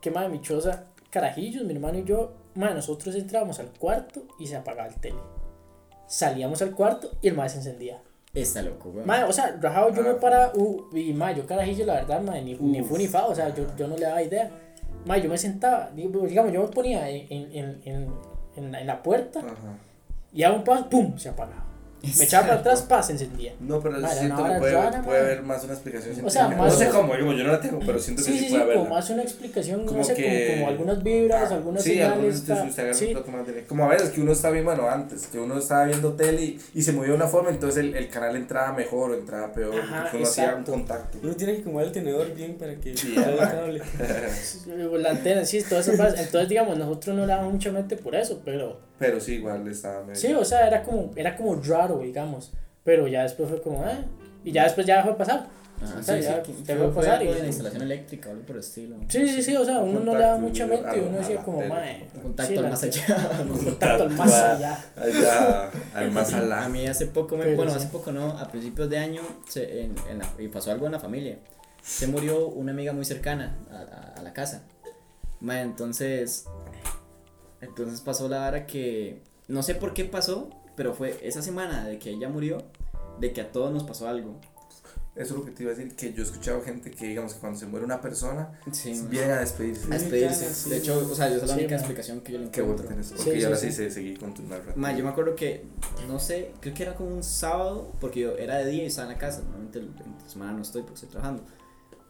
[0.00, 4.46] Que, madre, mi choza, carajillos, mi hermano y yo, madre, nosotros entrábamos al cuarto y
[4.46, 5.18] se apagaba el tele.
[6.06, 8.00] Salíamos al cuarto y el madre se encendía.
[8.32, 9.06] Está loco, weón.
[9.06, 10.18] Madre, o sea, rajado yo me Ah.
[10.20, 13.34] paraba, uh, y madre, yo carajillo, la verdad, madre, ni, ni fu ni fa, o
[13.34, 14.50] sea, yo, yo no le daba idea.
[15.06, 18.08] Madre, yo me sentaba, digamos, yo me ponía en, en, en, en,
[18.56, 19.78] en la, en la puerta Ajá.
[20.32, 21.16] y a un paso, ¡pum!
[21.16, 21.63] se apagaba.
[22.18, 23.54] Me echaba para atrás, pa, se encendía.
[23.60, 26.56] No, pero era siento que puede, rara, puede haber más una explicación O sea, más-
[26.58, 28.50] no sé cómo, yo, yo no la tengo, pero siento que Sí, sí, sí, sí,
[28.52, 28.82] puede haberla.
[28.82, 32.00] como más una explicación, Como no sé, que- como, como algunas vibras, Ah, algunas sí,
[32.00, 32.64] algunos señales.
[32.66, 33.06] entonces ta- sí.
[33.06, 35.58] un plato más de- Como a veces que uno está bien, bueno, antes, que uno
[35.58, 38.72] estaba viendo tele y, y se movió de una forma, entonces el, el canal entraba
[38.72, 41.18] mejor o entraba peor, Ajá, porque uno hacía un contacto.
[41.22, 43.82] Uno tiene que acomodar el tenedor bien para que Sí, el cable.
[45.04, 46.20] La antena, sí, todas esas cosas.
[46.26, 50.02] Entonces, digamos, nosotros no le damos mucha mente por eso, pero Pero sí, igual estaba
[50.02, 50.14] medio.
[50.16, 52.52] sí, o sea, era como, era como raro, digamos.
[52.84, 53.98] Pero ya después fue como, ah,
[54.44, 55.46] y ya después ya dejó de pasar.
[55.82, 57.40] Ajá, o sea, sí, ya sí, te fue- va a fue pasar algo y- de
[57.40, 58.96] la instalación eléctrica o algo por el estilo.
[59.08, 61.42] Sí, sí, sí, o sea, uno no le da mucha mente y uno a decía
[61.42, 62.06] como, mae.
[62.22, 63.30] Contacto al más allá.
[63.64, 64.84] Contacto al más allá.
[64.96, 67.78] Allá, al más A mí hace poco, me, bueno, sí.
[67.78, 70.92] hace poco no, a principios de año, se, en, en la- y pasó algo en
[70.92, 71.38] la familia.
[71.82, 74.62] Se murió una amiga muy cercana a, a- a la casa.
[75.40, 76.44] Ma, entonces,
[77.60, 81.98] entonces pasó la hora que, no sé por qué pasó, pero fue esa semana de
[81.98, 82.58] que ella murió,
[83.20, 84.40] de que a todos nos pasó algo.
[85.14, 87.34] Eso es lo que te iba a decir, que yo he escuchado gente que, digamos,
[87.34, 89.86] que cuando se muere una persona, Sí, vienen a despedirse.
[89.86, 90.52] a despedirse.
[90.52, 91.80] Sí, De hecho, o sea, esa es la Sí, única ma.
[91.80, 93.04] explicación que yo le Qué bueno encuentro.
[93.06, 93.20] tenés.
[93.20, 93.66] Ok, sí, ahora sí.
[93.70, 94.72] sí, se seguí con tu narrativa.
[94.74, 95.66] Ma, yo me acuerdo que,
[96.08, 99.06] no sé, creo que era como un sábado, porque yo era de día y estaba
[99.06, 99.94] en la casa, normalmente en
[100.28, 101.44] semana no estoy porque estoy trabajando,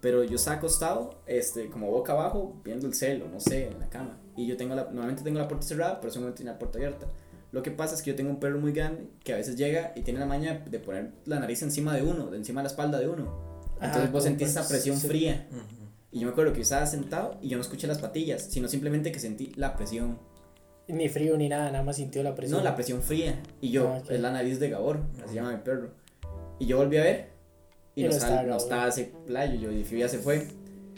[0.00, 3.90] pero yo estaba acostado, este, como boca abajo, viendo el celo, no sé, en la
[3.90, 6.78] cama, y yo tengo la, normalmente tengo la puerta cerrada, pero momento tenía la puerta
[6.78, 7.06] abierta.
[7.52, 9.92] Lo que pasa es que yo tengo un perro muy grande que a veces llega
[9.94, 12.68] y tiene la maña de poner la nariz encima de uno, de encima de la
[12.70, 13.32] espalda de uno.
[13.74, 15.06] Entonces Ajá, vos sentís pues, esa presión sí.
[15.08, 15.46] fría.
[15.50, 15.60] Ujú.
[16.10, 18.66] Y yo me acuerdo que yo estaba sentado y yo no escuché las patillas, sino
[18.68, 20.18] simplemente que sentí la presión.
[20.88, 22.58] Ni frío ni nada, nada más sintió la presión.
[22.58, 23.40] No, la presión fría.
[23.60, 24.10] Y yo, Ah, ok.
[24.10, 25.90] es la nariz de Gabor, así llama mi perro.
[26.58, 27.28] Y yo volví a ver
[27.94, 29.58] y, Y no, estaba, no estaba ese playo.
[29.60, 30.48] Yo dije, ya se fue.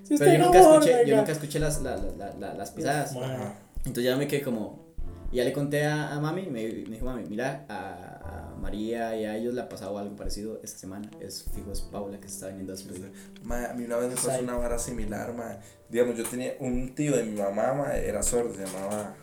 [0.09, 3.15] Pero yo nunca Gabor, escuché, yo nunca escuché las, la- la- la- la- las pisadas.
[3.15, 3.55] Man.
[3.79, 4.85] Entonces ya me quedé como.
[5.33, 9.17] Y ya le conté a, a mami, me, me dijo, mami, mira, a, a María
[9.17, 11.11] y a ellos le ha pasado algo parecido esta semana.
[11.21, 13.11] Es fijo, es Paula que se está viniendo a despedir.
[13.43, 15.59] Ma, a mí una vez me pasó una vara similar, ma.
[15.89, 19.15] Digamos, yo tenía un tío de mi mamá, ma, era sordo, se llamaba,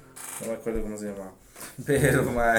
[0.42, 1.34] no me acuerdo cómo se llamaba.
[1.86, 2.56] Pero, ma,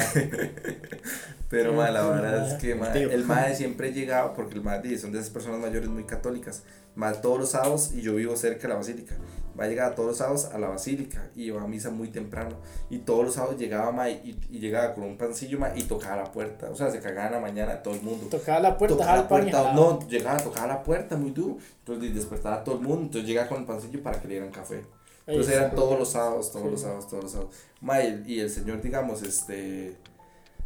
[1.51, 3.11] pero, ma, la verdad es que, ma, Tío.
[3.11, 6.63] el madre siempre llegaba, porque el madre son de esas personas mayores muy católicas,
[6.95, 9.15] más todos los sábados, y yo vivo cerca de la basílica,
[9.59, 12.57] va a llegar todos los sábados a la basílica, y iba a misa muy temprano,
[12.91, 16.17] y todos los sábados llegaba, ma, y, y llegaba con un pancillo, ma, y tocaba
[16.17, 18.27] la puerta, o sea, se cagaba en la mañana todo el mundo.
[18.31, 22.57] Tocaba la puerta, tocaba la puerta, no, llegaba, tocaba la puerta muy duro, entonces despertaba
[22.57, 24.83] a todo el mundo, entonces llegaba con el pancillo para que le dieran café.
[25.27, 26.71] Entonces eran todos los sábados, todos Sí.
[26.73, 27.55] los sábados, todos los sábados.
[27.81, 29.97] Ma, y, el, señor, digamos, este,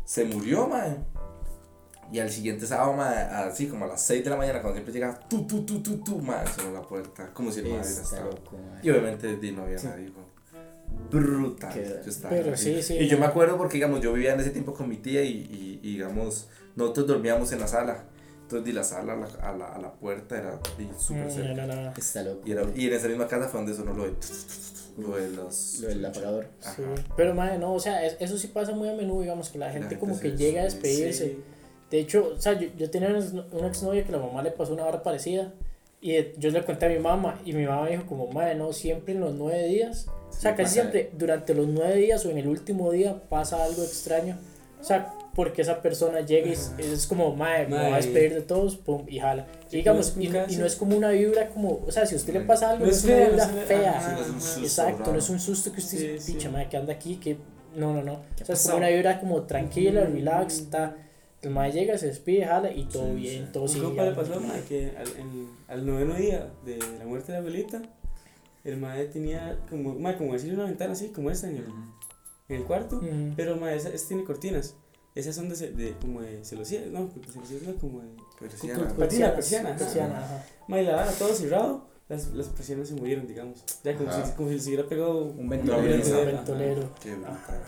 [0.05, 0.97] se murió, ma.
[2.11, 4.95] Y al siguiente sábado, mae, así como a las 6 de la mañana, cuando siempre
[4.95, 7.91] llegaba, tu, tu, tu, tu, tu, mae, sonó la puerta, como si el mae hubiera
[7.91, 8.31] estado.
[8.31, 8.81] loco, mae.
[8.83, 10.27] Y obviamente di, no había nadie, güey.
[11.11, 11.73] Brutal.
[11.73, 14.41] Qué- Yo estaba Pero sí, sí, Y yo me acuerdo porque, digamos, yo vivía en
[14.41, 18.05] ese tiempo con mi tía y, y, y, digamos, nosotros dormíamos en la sala.
[18.49, 20.59] Entonces, di la sala a la, a la, a la puerta era
[20.99, 21.67] súper Mm, cerca.
[21.67, 21.93] no, no, no.
[21.99, 22.41] Está loco.
[22.47, 24.15] Y, era, y en esa misma casa fue donde sonó lo de,
[24.97, 25.81] lo de los...
[25.81, 26.47] Lo del apagador.
[26.63, 26.75] Ajá.
[26.77, 26.83] Sí.
[27.15, 29.67] Pero, madre, no, o sea, es- eso sí pasa muy a menudo, digamos, que la
[29.71, 31.27] gente gente como que llega a despedirse.
[31.27, 31.43] Sí.
[31.91, 34.51] De hecho, o sea, yo, yo tenía una, ex- una exnovia que la mamá le
[34.51, 35.53] pasó una hora parecida.
[36.01, 38.73] Y eh, yo le conté a mi mamá y mi mamá dijo como, madre, no,
[38.73, 40.07] siempre en los nueve días.
[40.31, 43.63] O sea, Sí, casi siempre durante los nueve días o en el último día pasa
[43.63, 44.39] algo extraño.
[44.81, 48.35] O sea, porque esa persona llega y es, es como, madre, me va a despedir
[48.35, 49.47] de todos, pum, y jala.
[49.71, 52.19] Y digamos, y, es y no es como una vibra como, o sea, si a
[52.19, 54.19] usted le pasa algo, No es es una vibra es- fea.
[54.37, 57.37] es Exacto, no es un susto que usted dice, picha, madre, que anda aquí, que
[57.77, 58.23] no, no, no.
[58.37, 60.97] ¿Qué O sea, es como una vibra como tranquila, relax, está.
[61.41, 63.51] El mae llega, se despide, jala y todo Sí, bien, sí.
[63.53, 63.85] todo sigue.
[63.85, 67.39] compa le pasó, mae, que al, en- al noveno día de la muerte de la
[67.39, 67.81] abuelita,
[68.65, 71.65] el mae tenía como, mae, como decir una ventana así, como esta en el,
[72.49, 73.35] en el cuarto, Ujú.
[73.37, 74.75] pero mae, esa, esa tiene cortinas.
[75.19, 78.07] Esas son de, de como de celosías, no, celosías no, como de...
[78.39, 78.95] Persiana.
[78.97, 79.77] Persiana, ajá.
[79.77, 80.45] persiana, ajá.
[80.69, 83.65] Mae, la todo cerrado, las, las persianas se murieron, digamos.
[83.83, 85.25] Ya como, si, como si se hubiera pegado...
[85.25, 86.89] Un ventolero.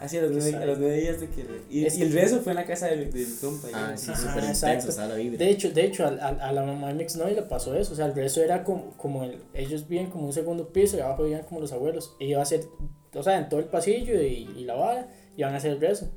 [0.01, 1.44] Así a los, nueve, a los nueve días de que...
[1.68, 3.66] Y, Es y el rezo fue en la casa de, de mi compa.
[3.74, 4.66] Ah, sí, súper exacto.
[4.68, 5.38] intenso, estaba la vibra.
[5.38, 7.94] De hecho, de hecho, a, a, a la mamá de mi exnovio le pasó eso.
[7.94, 11.01] O sea, el rezo era como, como el, ellos viven como un segundo piso y
[11.01, 12.14] abajo vivían como los abuelos.
[12.20, 12.64] Y iba a hacer,
[13.12, 16.09] o sea, en todo el pasillo y, y la vara, iban a hacer el rezo.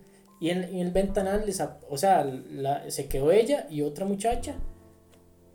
[0.43, 4.55] Y en, en el ventanal, les, o sea, la, se quedó ella y otra muchacha.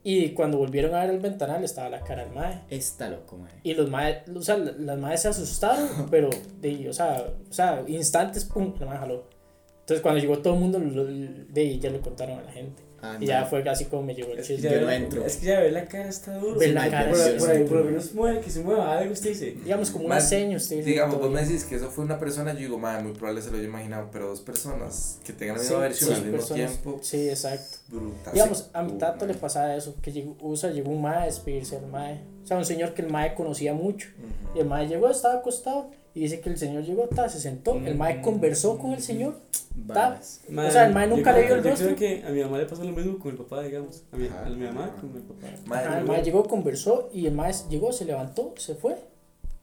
[0.03, 2.63] Y cuando volvieron a ver el ventanal estaba la cara del mae.
[2.71, 3.53] Está loco, mae.
[3.65, 6.31] Y los maes, o sea, las maes se asustaron, pero,
[6.63, 9.29] de, o, sea, o sea, instantes, pum, la mae jaló.
[9.81, 12.83] Entonces cuando llegó todo el mundo, lo- de ya le contaron a la gente.
[13.01, 14.63] Ah, Y ya fue casi como me llegó el chisme.
[14.69, 15.25] ya Yo no entro.
[15.25, 16.59] es que ya ver la cara está duro.
[16.61, 19.31] Sí, la cara, por, por, ahí, por lo menos mueve, que se mueva algo, usted
[19.31, 19.57] dice.
[19.65, 22.79] Digamos como usted dice, Digamos, vos me decís que eso fue una persona, yo digo,
[22.79, 25.81] madre, muy probable se lo haya imaginado, pero dos personas que tengan la misma Sí,
[25.83, 26.71] versión sí, al mismo personas.
[26.73, 27.79] tiempo, Sí, exacto.
[27.89, 28.33] brutal.
[28.35, 31.25] Digamos, a mi Uh, tato le pasaba eso, que llegó, sea, llegó un mae a
[31.27, 32.21] despedirse del mae.
[32.43, 34.09] O sea, un señor que el mae conocía mucho.
[34.57, 37.75] Y el mae llegó, estaba acostado y dice que el señor llegó, ta, se sentó,
[37.77, 39.37] el mae conversó con el señor.
[39.77, 40.41] Varas.
[40.49, 41.95] O sea, el mae nunca le vio el Yo rostro.
[41.95, 44.03] creo que a mi mamá le pasó lo mismo con el papá, digamos.
[44.11, 44.47] A mi, Ajá.
[44.47, 45.47] a mi mamá con el papá.
[45.67, 48.97] Madre, Ajá, el mae llegó, conversó y el mae llegó, se levantó, se fue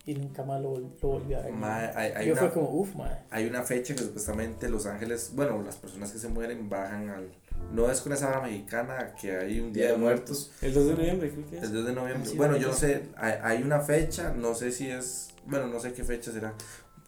[0.06, 1.52] y nunca más lo, lo volvió a ver.
[1.52, 3.18] Mae, hay, hay Yo una, fue como, uff, mae.
[3.30, 7.28] hay una fecha que supuestamente Los Ángeles, bueno, las personas que se mueren bajan al.
[7.72, 10.94] No es con esa hora mexicana que hay un Día de Muertos, El 2 de
[10.94, 11.64] noviembre, creo que es.
[11.64, 12.30] el 2 de noviembre.
[12.30, 15.30] Sí, bueno, yo no sé, hay, hay una fecha, no sé si es.
[15.46, 16.54] Bueno, no sé qué fecha será.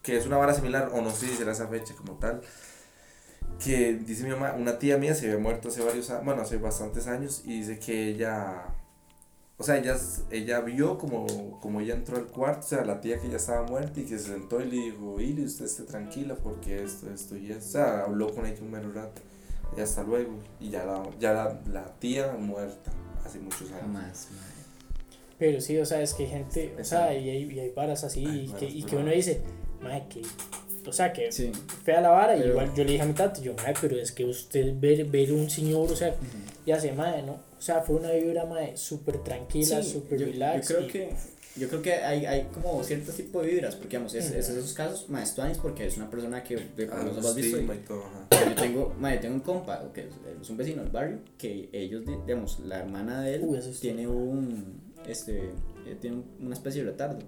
[0.02, 2.42] Que es una vara similar, o no sé si será esa fecha como tal.
[3.62, 6.58] Que dice mi mamá, una tía mía se había muerto hace varios años, bueno, hace
[6.58, 8.66] bastantes años, y dice que ella.
[9.56, 9.96] O sea, ella,
[10.30, 13.66] ella vio como, como ella entró al cuarto, o sea, la tía que ya estaba
[13.66, 17.36] muerta y que se sentó y le dijo, Ili, usted esté tranquila porque esto, esto
[17.36, 17.64] y esto.
[17.66, 19.20] O sea, habló con ella un mero rato.
[19.76, 20.32] Y hasta luego.
[20.60, 22.90] Y ya la, ya la, la tía muerta
[23.24, 23.80] hace muchos años.
[23.82, 24.58] Jamás, mae.
[25.38, 28.02] Pero sí, o sea, es que hay gente, o sea, y hay, y hay varas
[28.02, 29.40] así y, que, y que uno dice,
[29.80, 30.22] mae, que,
[30.84, 31.52] o sea, que Sí.
[31.84, 32.36] fea la vara.
[32.36, 35.04] y igual yo le dije a mi tato, yo, mae, pero es que usted ver,
[35.04, 36.12] ver un señor, o sea,
[36.66, 37.34] ya se, mae, ¿no?
[37.56, 40.68] O sea, fue una vibra, mae, súper tranquila, Sí, súper yo, relax.
[40.70, 41.12] yo creo y- que
[41.58, 44.72] yo creo que hay, hay como cierto tipo de vibras porque digamos es, es esos
[44.74, 47.78] casos más tuanis porque es una persona que de, Ah, lo menos has visto y
[47.86, 51.18] todo, yo tengo ma, yo tengo un compa que es, es un vecino del barrio
[51.36, 55.50] que ellos di- digamos la hermana de él Uy, eso es tiene un este
[55.86, 57.18] eh, tiene un- una especie de retardo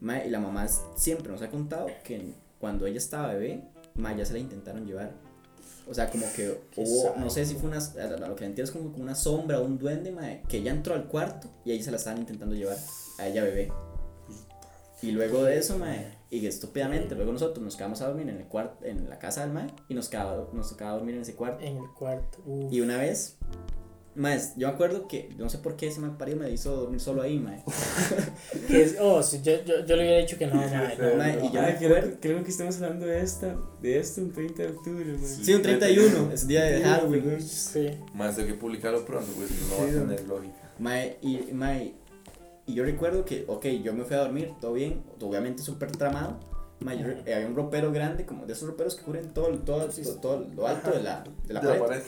[0.00, 0.66] ma, y la mamá
[0.96, 2.20] siempre nos ha contado que
[2.58, 3.62] cuando ella estaba bebé
[3.94, 5.12] ma, ya se la intentaron llevar
[5.86, 8.70] o sea, como que hubo, no sé si fue una, a lo que entiendo es
[8.70, 11.82] como, como una sombra o un duende, mae, que ella entró al cuarto y ahí
[11.82, 12.76] se la estaban intentando llevar
[13.18, 13.72] a ella bebé.
[15.02, 18.46] Y luego de eso, mae, y estúpidamente, luego nosotros nos quedamos a dormir en el
[18.46, 21.62] cuarto, en la casa del mae, y nos quedaba, nos tocaba dormir en ese cuarto.
[21.62, 22.38] En el cuarto.
[22.46, 22.72] uf.
[22.72, 23.36] Y una vez,
[24.16, 27.00] mae, yo me acuerdo que, no sé por qué ese mal parido me hizo dormir
[27.00, 27.62] solo ahí, mae.
[28.68, 30.96] Que es- oh, sí, yo, yo, yo le hubiera dicho que no, mae.
[30.98, 31.44] no, Mae, no.
[31.46, 34.68] y yo Ay, creo, creo que estamos hablando de esta, de esto un 30 de
[34.70, 35.18] octubre, man.
[35.26, 37.40] Sí, un 31, es día de Halloween.
[37.42, 37.90] Sí.
[38.14, 40.72] Más tengo que publicarlo pronto, pues si no, va a Sí, tener lógica.
[40.78, 41.94] Mae, y, mae,
[42.66, 46.38] y yo recuerdo que, ok, yo me fui a dormir, todo bien, obviamente súper tramado.
[46.80, 49.86] Mae, yo eh, había un ropero grande, como de esos roperos que cubren todo, todo,
[49.88, 51.80] todo, todo lo alto de la, de la De la pared.
[51.86, 52.02] pared.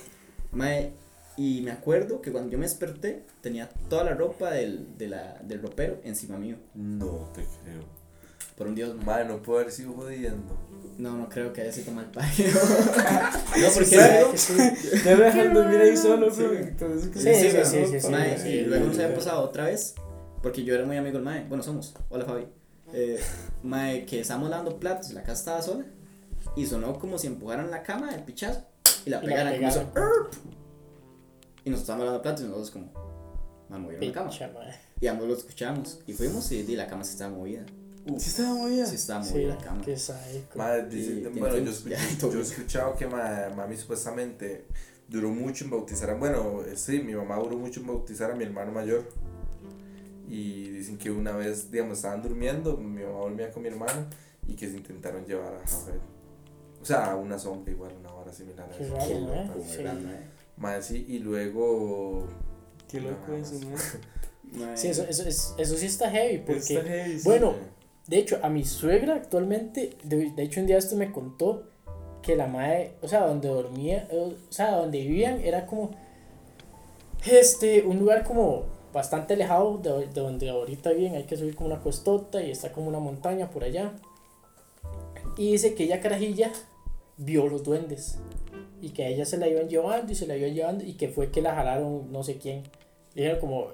[0.53, 0.93] Mae,
[1.37, 5.39] y me acuerdo que cuando yo me desperté, tenía toda la ropa del, de la,
[5.43, 6.57] del ropero encima mío.
[6.75, 7.83] No te creo.
[8.57, 8.95] Por un dios.
[9.05, 10.57] Madre, no puedo haber sido jodiendo.
[10.97, 12.31] No, no creo que haya sido mal padre.
[13.61, 14.25] no, porque
[15.05, 16.43] me dejan dormir ahí solo, Sí,
[17.15, 19.15] sí, sí, sí, sí, Mae, sí, y sí, luego sí, nos había sí.
[19.17, 19.95] pasado otra vez,
[20.43, 21.45] porque yo era muy amigo del Mae.
[21.49, 21.95] Bueno, somos.
[22.09, 22.47] Hola, Fabi.
[22.95, 23.21] Eh,
[23.63, 25.85] mae, que estábamos lavando platos y la casa estaba sola.
[26.57, 28.65] Y sonó como si empujaran la cama del pichazo
[29.05, 29.53] y la Y la pegaran.
[29.59, 30.27] como pegaran.
[31.67, 32.93] Y nos estábamos lavando platos y nosotros, como,
[33.69, 34.31] mae, movieron la cama.
[35.01, 36.01] Y ambos lo escuchamos.
[36.07, 37.67] Y fuimos y, y la cama se estaba movida.
[38.19, 38.87] Sí estaba movida.
[38.87, 39.83] Sí, estaba Sí, movida la cama.
[39.85, 40.57] qué sádico.
[40.59, 41.97] Madre, dice- Y- y bueno, yo, escuché-
[42.33, 44.65] yo he escuchado que ma- mami supuestamente
[45.09, 48.37] duró mucho en bautizar a, bueno, eh, sí, mi mamá duró mucho en bautizar a
[48.37, 49.09] mi hermano mayor.
[50.29, 54.07] Y dicen que una vez, digamos, estaban durmiendo, mi mamá dormía con mi hermano
[54.47, 56.01] y que se intentaron llevar a Rafael.
[56.81, 58.95] O sea, a una sombra igual, una hora similar a Qué eso.
[58.95, 60.27] raro, Qué ¿eh?
[60.57, 62.27] Madre, sí, y luego...
[62.89, 63.65] Qué loco Nada eso, más.
[63.65, 63.81] man.
[64.69, 67.29] Mae, Sí, eso, eso, es- eso sí está heavy, porque, Está heavy, sí.
[67.29, 67.55] bueno,
[68.07, 71.65] de hecho, a mi suegra actualmente, de, de hecho un día esto me contó
[72.23, 75.91] que la madre, o sea, donde dormía, eh, o sea, donde vivían era como,
[77.29, 81.69] este, un lugar como bastante alejado de, de donde ahorita viven, hay que subir como
[81.69, 83.93] una costota y está como una montaña por allá.
[85.37, 86.51] Y dice que ella carajilla
[87.19, 88.19] vio los duendes
[88.81, 91.09] y que a ella se la iban llevando y se la iban llevando y que
[91.09, 92.63] fue que la jalaron no sé quién.
[93.15, 93.69] Le dijeron como,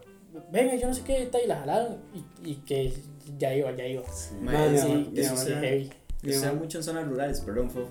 [0.53, 1.99] venga, yo no sé qué, tal, y la jalaron
[2.45, 2.93] y, y que
[3.39, 4.03] ya iba, ya iba.
[4.13, 4.35] Sí.
[4.41, 5.91] Man, sí, eso mamá- sí, heavy.
[6.23, 7.91] Eso se da mamá- mucho en zonas rurales, perdón, Fofo.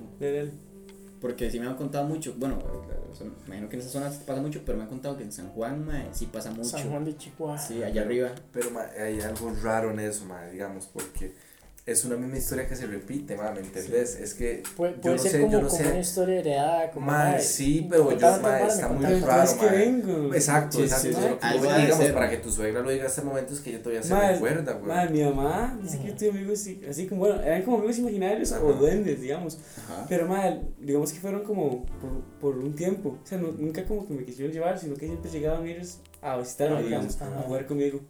[1.19, 4.41] Porque sí me han contado mucho, bueno, eh, me imagino que en esas zonas pasa
[4.41, 6.69] mucho, pero me han contado que en San Juan, mae, sí pasa mucho.
[6.69, 7.59] San Juan de Chihuahua.
[7.59, 8.31] Sí, allá arriba.
[8.51, 11.35] Pero ma, hay algo raro en eso, ma, digamos, porque
[11.83, 14.15] es una misma historia que se repite, ma, ¿me entendés?
[14.15, 15.87] Es que Puede, yo no ser sé, como, yo no como sé.
[15.89, 16.91] una historia heredada.
[16.91, 19.71] Como, Ma, sí, pero yo, ma, está me muy raro, es que ma.
[19.71, 20.33] vengo.
[20.33, 21.07] Exacto, Sí, exacto.
[21.07, 21.27] sí, Yo- sí.
[21.27, 22.13] yo- Algo digamos, ser.
[22.13, 24.73] para que tu suegra lo diga en este momento es que ella todavía se recuerda,
[24.73, 24.85] güey.
[24.87, 27.97] Madre, mi mamá dice que yo tuve amigos así, así como, bueno, eran como amigos
[27.97, 28.63] imaginarios Ajá.
[28.63, 29.57] o duendes, digamos.
[29.77, 30.05] Ajá.
[30.07, 33.17] Pero, madre, digamos que fueron como por, por un tiempo.
[33.23, 36.37] O sea, no- nunca como que me quisieron llevar, sino que siempre llegaban ellos a
[36.37, 37.39] visitarme, Ah, digamos, ajá.
[37.39, 38.01] a jugar conmigo.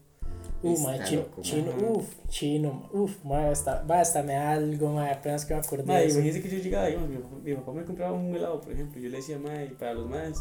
[0.64, 1.89] Uh, mae, chino, loco, chino, mae.
[1.91, 5.84] uf, chino, uf, mae, hasta, va, hasta me da algo, mae, apenas que me acordé
[5.84, 8.72] Madre, imagínese que yo llegaba, digamos, mi, papá- mi papá me compraba un helado, por
[8.72, 10.38] ejemplo, yo le decía, madre, para los madres.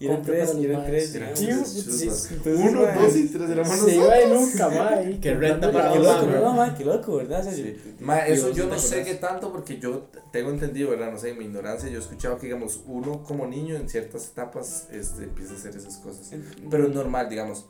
[0.00, 3.64] Y eran tres, para y los eran tres, entonces, Uno, mae, dos y tres mano.
[3.84, 5.18] Se iba de nunca, mae.
[5.20, 7.40] Que renta para Qué los loco, maes, no, madre, qué loco, ¿verdad?
[7.40, 7.76] O sea, Sí.
[7.98, 11.10] yo- Ma, Y eso yo no sé qué tanto porque yo tengo entendido, ¿verdad?
[11.10, 14.28] No sé, en mi ignorancia yo he escuchado que, digamos, uno como niño en ciertas
[14.28, 16.30] etapas este, empieza a hacer esas cosas.
[16.70, 17.66] Pero es normal, digamos.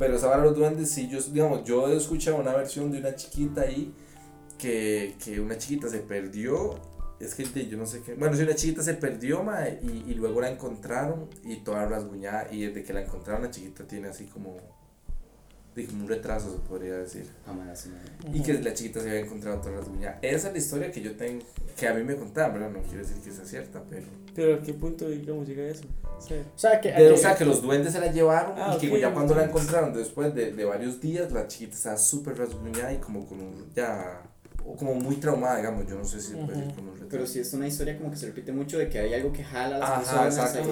[0.00, 3.00] Pero esa vara de los duendes, sí, yo, digamos, yo he escuchado una versión de
[3.00, 3.92] una chiquita ahí
[4.56, 6.80] que, que una chiquita se perdió.
[7.20, 8.14] Es que yo no sé qué.
[8.14, 12.48] Bueno, si una chiquita se perdió, ma, y, y luego la encontraron y toda rasguñada.
[12.50, 14.56] Y desde que la encontraron, la chiquita tiene así como.
[15.74, 17.26] como un retraso, se podría decir.
[17.46, 17.74] Mae.
[18.32, 20.18] Y que la chiquita se había encontrado toda rasguñada.
[20.22, 21.44] Esa es la historia que yo tengo,
[21.78, 22.70] que a mí me contaban, ¿verdad?
[22.70, 24.06] No quiero decir que sea cierta, pero.
[24.34, 25.84] Pero a qué punto, digamos, llega eso.
[26.20, 28.52] O sea, O sea, que, De- que- o sea, que los duendes se la llevaron
[28.56, 31.74] Ah, y que ok, ya cuando la encontraron después de, de varios días, la chiquita
[31.76, 34.22] estaba súper rasguñada y como con un, ya,
[34.78, 37.06] como muy traumada, digamos, yo no sé si se puede decir un retraso.
[37.10, 39.42] Pero sí es una historia como que se repite mucho de que hay algo que
[39.42, 40.36] jala a las Ajá, personas.
[40.36, 40.64] exacto.
[40.64, 40.70] sí,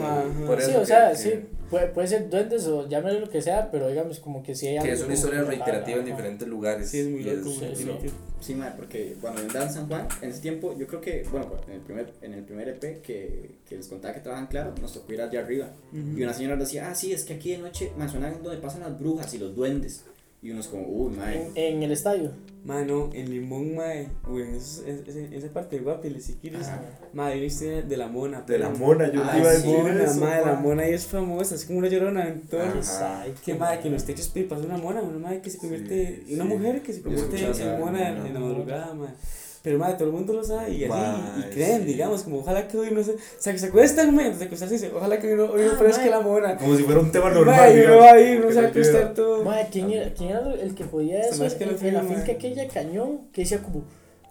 [0.70, 1.30] eso o que- sea, que- sí,
[1.70, 4.74] puede, puede ser duendes o llámale lo que sea, pero digamos como que sí hay
[4.74, 6.88] Que algo es una historia que- reiterativa en diferentes lugares.
[6.88, 7.84] sí, es muy loco, sí, sí.
[7.84, 8.04] loco.
[8.40, 11.50] Sí, mae, porque cuando yo en San Juan, en ese tiempo, yo creo que, bueno,
[11.66, 14.92] en el primer, en el primer EP que, que les contaba que trabajan claro, nos
[14.94, 15.70] tocó ir allá arriba.
[15.92, 18.82] Y una señora decía, ah, sí, es que aquí de noche, me suena donde pasan
[18.82, 20.04] las brujas y los duendes.
[20.40, 21.48] Y unos como, uy, mae.
[21.54, 22.30] En, en el estadio.
[22.64, 27.46] Mano, en Limón, mae, o en en esa parte de Guapiles, si quieres, hay una
[27.46, 28.42] historia de la mona.
[28.42, 30.20] De la mona, yo Ah, te iba a decir Mona, eso.
[30.20, 32.60] mae, la mona ahí es famosa, es como una llorona en todo.
[32.60, 32.76] Ajá.
[32.76, 33.40] Exacto.
[33.44, 36.34] Que madre, que en los techos pasa una mona, una madre que se convierte, Sí,
[36.34, 36.50] una sí.
[36.50, 38.28] mujer que se convierte escuché en esa mona en, mona.
[38.28, 39.14] en la madrugada, madre.
[39.62, 41.84] Pero madre, todo el mundo lo sabe y así, y Mae, creen, sí.
[41.88, 44.44] digamos, como ojalá que hoy no se, o sea, que se acuestan, mae, antes de
[44.46, 46.10] acostarse dice, ojalá que hoy no, hoy no Ah, aparezca mae.
[46.10, 46.56] la mona.
[46.56, 47.70] Como si fuera un tema Mae, normal.
[47.70, 49.44] y uno digamos, va ahí, uno que se va a no acostar todo.
[49.44, 51.44] Madre, ¿quién era, ¿quién era el que podía eso?
[51.44, 52.30] hace que en, la finca mae.
[52.32, 53.82] aquella cañón que decía como,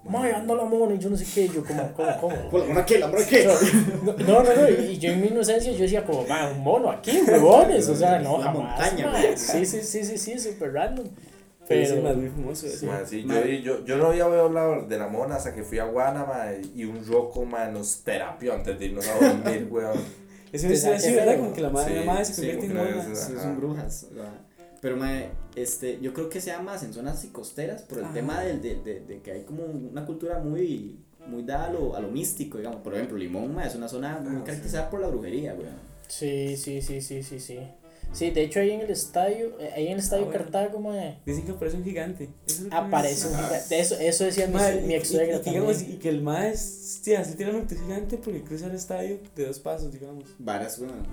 [0.06, 2.36] madre, anda la mona y yo no sé qué, y yo como, ¿cómo, cómo?
[2.60, 3.00] ¿La mona qué?
[3.00, 3.46] ¿La mona qué?
[4.04, 6.90] No, no, no, no, y yo en mi inocencia yo decía como, va, un mono
[6.90, 9.36] aquí, huevones, o sea, no, La jamás, montaña, mae.
[9.38, 11.06] Sí, sí, sí, sí, sí, súper random.
[11.68, 12.68] Pero sí, más muy famoso.
[12.68, 12.86] Sí.
[12.86, 15.86] Ma, sí, yo, yo, yo no había hablado de la mona hasta que fui a
[15.86, 16.46] Guanama
[16.76, 20.00] y un roco, ma, nos terapió antes de irnos a dormir, weón.
[20.52, 21.38] Es una historia así, ¿verdad?
[21.38, 23.16] Como que la madre, Sí, la madre se sí, convierte en mona.
[23.16, 24.08] Sí, son brujas.
[24.12, 24.34] ¿verdad?
[24.80, 28.14] Pero, mae, este, yo creo que sea más en zonas así costeras por el Ajá.
[28.14, 31.96] tema del, de, de, de que hay como una cultura muy, muy dada a lo,
[31.96, 32.82] a lo místico, digamos.
[32.82, 34.44] Por ejemplo, Limón, mae, es una zona muy Ah, sí.
[34.46, 35.74] caracterizada por la brujería, weón.
[36.08, 37.60] sí, sí, sí, sí, sí, sí.
[38.14, 40.44] Sí, de hecho ahí en el estadio, eh, ahí en el estadio Ah, bueno.
[40.46, 42.30] Cartago, mae, Dicen que aparece un gigante.
[42.48, 43.80] Eso aparece un gigante.
[43.80, 44.54] Eso, eso decía mi,
[44.88, 48.18] mi y- ex suegra y, digamos, y que el mae sí, así literalmente es gigante
[48.18, 50.26] porque cruza el estadio de dos pasos, digamos.
[50.40, 51.06] Varas, weón.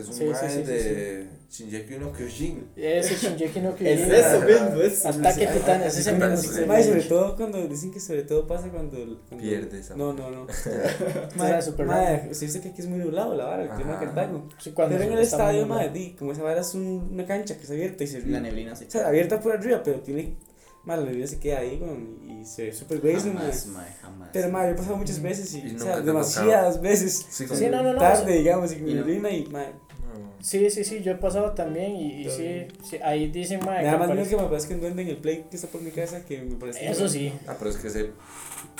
[0.00, 2.66] Es un Sí, sí, mae sí, sí, de Shinjeki no Kyojin.
[2.76, 4.12] Ese Shinjeki no Es Kyojin.
[4.14, 5.06] eso mismo, es.
[5.06, 6.36] Ataque Titanes, ese mismo.
[6.82, 8.96] Sobre todo cuando dicen que sobre todo pasa cuando.
[9.28, 9.94] cuando Pierde esa.
[9.96, 10.46] No, no, no.
[11.36, 14.06] Mae, super mae, usted dice que aquí es muy nublado la vara, el clima de.
[14.06, 14.48] Cartago.
[14.58, 15.90] Sí, cuando Pero en el estadio, nublado.
[15.92, 18.74] di, como esa vara es un- una cancha que es abierta y se La neblina
[18.76, 20.36] se O sea, abierta por arriba, pero tiene.
[20.84, 23.14] Mae, la neblina se queda ahí, weón, y se ve súper mae.
[23.14, 24.28] Jamás, mae, jamás.
[24.34, 27.24] Pero, mae, yo he pasado muchas veces y, Y o sea, demasiadas veces.
[27.30, 29.00] Sí, Sí, no, no, no, Tarde, digamos, y con y no.
[29.00, 29.30] neblina
[30.40, 33.84] Sí, sí, sí, yo he pasado también y, y sí, sí, ahí dicen, mae, Me
[33.86, 35.68] da que más miedo aparece- que me parezca un duende en el play que está
[35.68, 36.88] por mi casa que me parece.
[36.90, 38.10] Eso sí, Ah, pero es que ese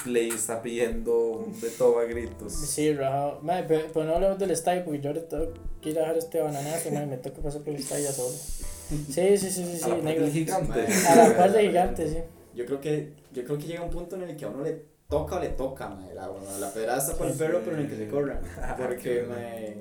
[0.04, 2.52] play está pidiendo de todo a gritos.
[2.52, 3.40] sí, rajado.
[3.42, 6.18] Mae, pero, pero no hablemos del estadio porque yo ahora tengo que ir a dejar
[6.18, 8.30] este bananazo, mae, me toca pasar por el estadio ya solo.
[8.30, 10.26] Sí, sí, sí, sí, sí, a la parte negro.
[10.30, 10.86] gigante.
[11.08, 12.18] A la par de gigante, sí.
[12.54, 14.82] Yo creo que, yo creo que llega un punto en el que a uno le
[15.08, 16.30] toca o le toca, mae, la,
[16.60, 18.40] la pedrada está por el perro, pero en el que se corra.
[18.78, 19.76] Porque, mae,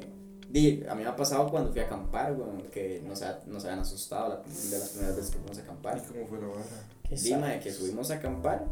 [0.54, 3.64] di, a mí me ha pasado cuando fui a acampar, weón, que nos, ha- nos
[3.66, 5.98] habían asustado la, de las primeras veces que fuimos a acampar.
[5.98, 6.62] ¿Y cómo fue la vara?
[7.10, 8.66] Qué Di, mae, que subimos a acampar.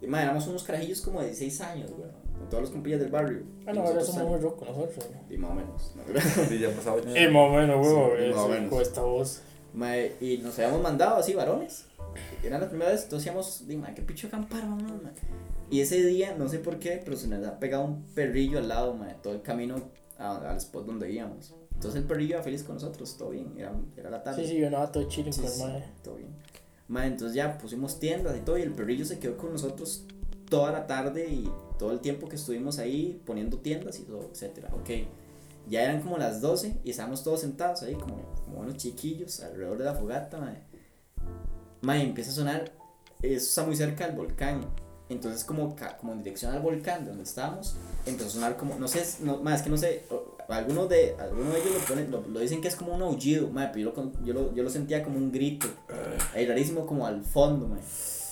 [0.00, 3.42] Y, éramos unos carajillos como de 16 años, weón, con todos los compillas del barrio.
[3.66, 5.34] Ah, Y no, ahora somos muy rocos nosotros, ¿no?
[5.34, 5.92] Y más o menos.
[5.96, 6.20] ¿no?
[6.48, 7.08] Sí, ya han pasado más o
[7.50, 8.70] menos, Sí, más o menos.
[8.70, 9.40] con esta voz.
[9.74, 11.84] Mae, y nos habíamos mandado así varones.
[12.42, 15.12] Eran las primeras veces, entonces decíamos, di, mae, qué picho acampar, mae.
[15.70, 18.68] Y ese día, no sé por qué, pero se nos ha pegado un perrillo al
[18.68, 19.76] lado, mae, todo el camino
[20.18, 21.54] a- al spot donde íbamos.
[21.74, 24.42] Entonces el perrillo iba feliz con nosotros, todo bien, era, era la tarde.
[24.44, 25.84] Sí, sí, yo no todo chilling Sí, con sí, el mae.
[26.02, 26.30] todo bien.
[26.88, 30.04] Mae, entonces ya pusimos tiendas y todo, y el perrillo se quedó con nosotros
[30.48, 31.48] toda la tarde y
[31.78, 34.70] todo el tiempo que estuvimos ahí poniendo tiendas y todo, etcétera.
[34.74, 34.90] Ok,
[35.68, 39.76] ya eran como las 12 y estábamos todos sentados ahí como, como buenos chiquillos alrededor
[39.78, 40.62] de la fogata, mae.
[41.82, 42.72] Mae, empieza a sonar,
[43.22, 44.62] eso está muy cerca del volcán.
[45.10, 48.74] Entonces como, ca- como en dirección al volcán de donde estábamos, empezó a sonar como,
[48.78, 50.04] no sé, no, es que no sé,
[50.48, 53.48] algunos de, algunos de ellos lo, ponen, lo, lo dicen que es como un aullido,
[53.50, 55.66] mae, pero yo lo, con- yo, lo, yo lo sentía como un grito,
[56.34, 57.80] ahí rarísimo como al fondo, mae.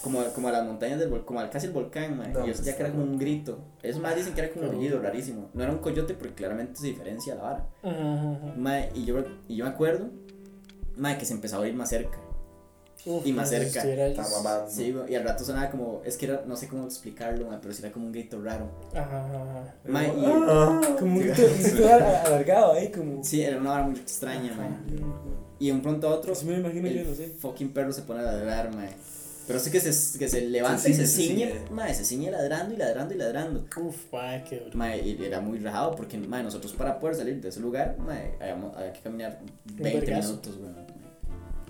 [0.02, 2.16] Como, como a las montañas del volcán, como al casi el volcán.
[2.32, 3.58] No, y yo sentía que era como un grito.
[3.82, 5.48] Esos más dicen que era como un aullido, rarísimo.
[5.52, 7.66] No era un coyote porque claramente se diferencia la vara.
[8.56, 10.10] Mae, y yo, y yo me acuerdo,
[10.96, 12.18] mae, que se empezaba a oír más cerca.
[13.06, 13.82] Uf, Y más cerca.
[14.68, 17.80] Sí, y al rato sonaba como, es que era, no sé cómo explicarlo, pero sí
[17.82, 18.68] era como un grito raro.
[18.94, 19.74] Ajá, ajá, ajá.
[19.86, 21.42] Mae, y, Como un grito,
[22.26, 23.22] alargado ahí, como.
[23.22, 24.68] sí, era una vara muy extraña, mae.
[25.58, 27.28] Y de un pronto a otro, Así me lo imagino yo, el no sé.
[27.38, 28.90] fucking perro se pone a ladrar, mae.
[29.46, 31.70] Pero sí que se, que se levanta Se y se ciñe, se ciñe, ciñe.
[31.70, 33.64] mae, se ciñe ladrando y ladrando y ladrando.
[33.80, 34.76] Uf, mae, qué duro.
[34.76, 38.32] Mae, y era muy rajado porque, mae, nosotros para poder salir de ese lugar, mae,
[38.40, 39.38] habíamos, había que caminar
[39.76, 40.28] 20 vergazo.
[40.30, 40.70] minutos, güey.
[40.72, 40.95] Sí,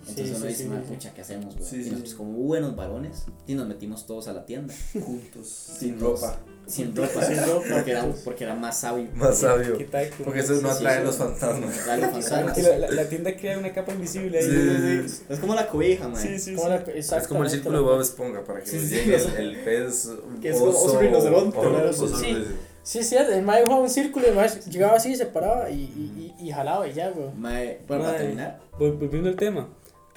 [0.09, 0.93] Entonces uno sí, dice, sí, sí.
[0.95, 1.69] pucha, ¿qué hacemos, güey?
[1.69, 2.17] Sí, y sí, nosotros sí.
[2.17, 4.73] como buenos varones, y nos metimos todos a la tienda.
[4.93, 6.39] Juntos, Sí, sin ropa.
[6.67, 9.09] Sin ropa, Sin ropa, porque, era, porque era más sabio.
[9.15, 9.75] Más sabio.
[9.77, 11.05] Como- Porque eso no Sí, sí, atrae sí.
[11.07, 11.77] los fantasmas.
[11.79, 12.59] Claro, fantasmas.
[12.59, 14.45] Y la, la, la tienda crea una capa invisible ahí.
[14.45, 15.25] Sí, sí, sí.
[15.29, 16.21] Es como la cobija, mae.
[16.23, 16.55] Sí, sí, sí.
[16.57, 19.29] ¿Cómo la- Es como el círculo de Bob Esponja para que Sí, sí, llegue sí.
[19.37, 20.09] el, el pez.
[20.43, 22.15] Que es como oso rinoceronte, oso sí.
[22.25, 22.57] rinoceronte.
[22.83, 25.69] Sí, es cierto, el mae dibujaba un círculo y el mae llegaba así, se paraba
[25.71, 27.33] y, y, y, y jalaba y ya, güey.
[27.37, 29.69] Mae, bueno, para terminar, Vol- Volviendo al tema.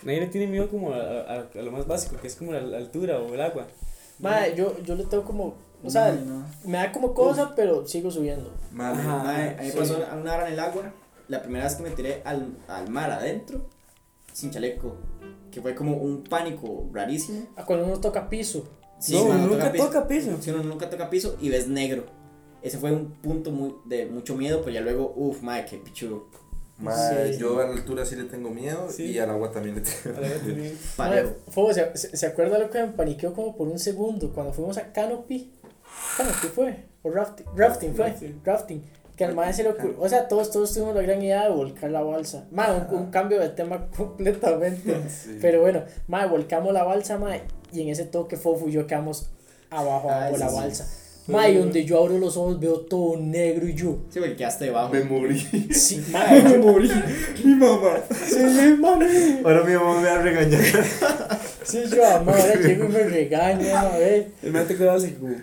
[0.04, 2.62] Nadie le tiene miedo como a, a- a lo más básico, que es como la,
[2.62, 3.68] la altura o el agua.
[4.20, 6.46] Mae, yo, yo le tengo como, o sea, no, no.
[6.66, 8.52] me da como cosa, pero sigo subiendo.
[8.72, 9.00] Vale.
[9.00, 9.24] Ajá.
[9.24, 9.78] Mae, a mí me sí.
[9.78, 10.94] pasó una hora en el agua,
[11.28, 13.66] la primera vez que me tiré al, al mar adentro,
[14.34, 14.96] sin chaleco,
[15.52, 17.48] que fue como un pánico rarísimo.
[17.56, 18.68] Ah, Cuando uno toca piso.
[19.00, 20.38] Sí, no, cuando nunca piso- toca piso.
[20.42, 22.06] Si uno nunca toca piso y ves negro.
[22.62, 26.26] Ese fue un punto muy, de mucho miedo, pero ya luego, uff, madre, qué pichudo.
[26.80, 27.40] Mae, Sí.
[27.40, 29.04] yo a la altura sí le tengo miedo Sí.
[29.12, 30.20] y al agua también le tengo.
[30.98, 34.78] Mae, Fuego, ¿se, se, acuerda lo que me paniqueó como por un segundo cuando fuimos
[34.78, 35.52] a Canopy?
[36.18, 38.42] Canopy fue, o rafting, rafting fue, Rafting.
[38.46, 38.84] rafting.
[39.18, 41.50] Que al mae se le ocurrió, o sea, todos, todos tuvimos la gran idea de
[41.50, 42.48] volcar la balsa.
[42.52, 44.96] Mae, un, un cambio de tema completamente.
[45.10, 45.38] Sí.
[45.42, 47.42] Pero bueno, mae, volcamos la balsa, mae,
[47.74, 49.30] y en ese toque fofo y yo quedamos
[49.70, 50.56] abajo, Ah, abajo sí, la sí.
[50.56, 50.88] balsa.
[51.30, 54.00] Mae, donde yo abro los ojos veo todo negro y yo.
[54.10, 54.94] Sí, porque quedaste debajo.
[54.94, 55.40] Me morí.
[55.72, 56.90] Sí, mae, me morí.
[57.44, 58.00] Mi mamá.
[58.26, 59.06] sí, mami.
[59.44, 60.62] Ahora mi mamá me va a regañar.
[61.64, 64.32] Sí, yo, amor, ahora llego y me regaña, a ver.
[64.42, 65.36] El man te así como.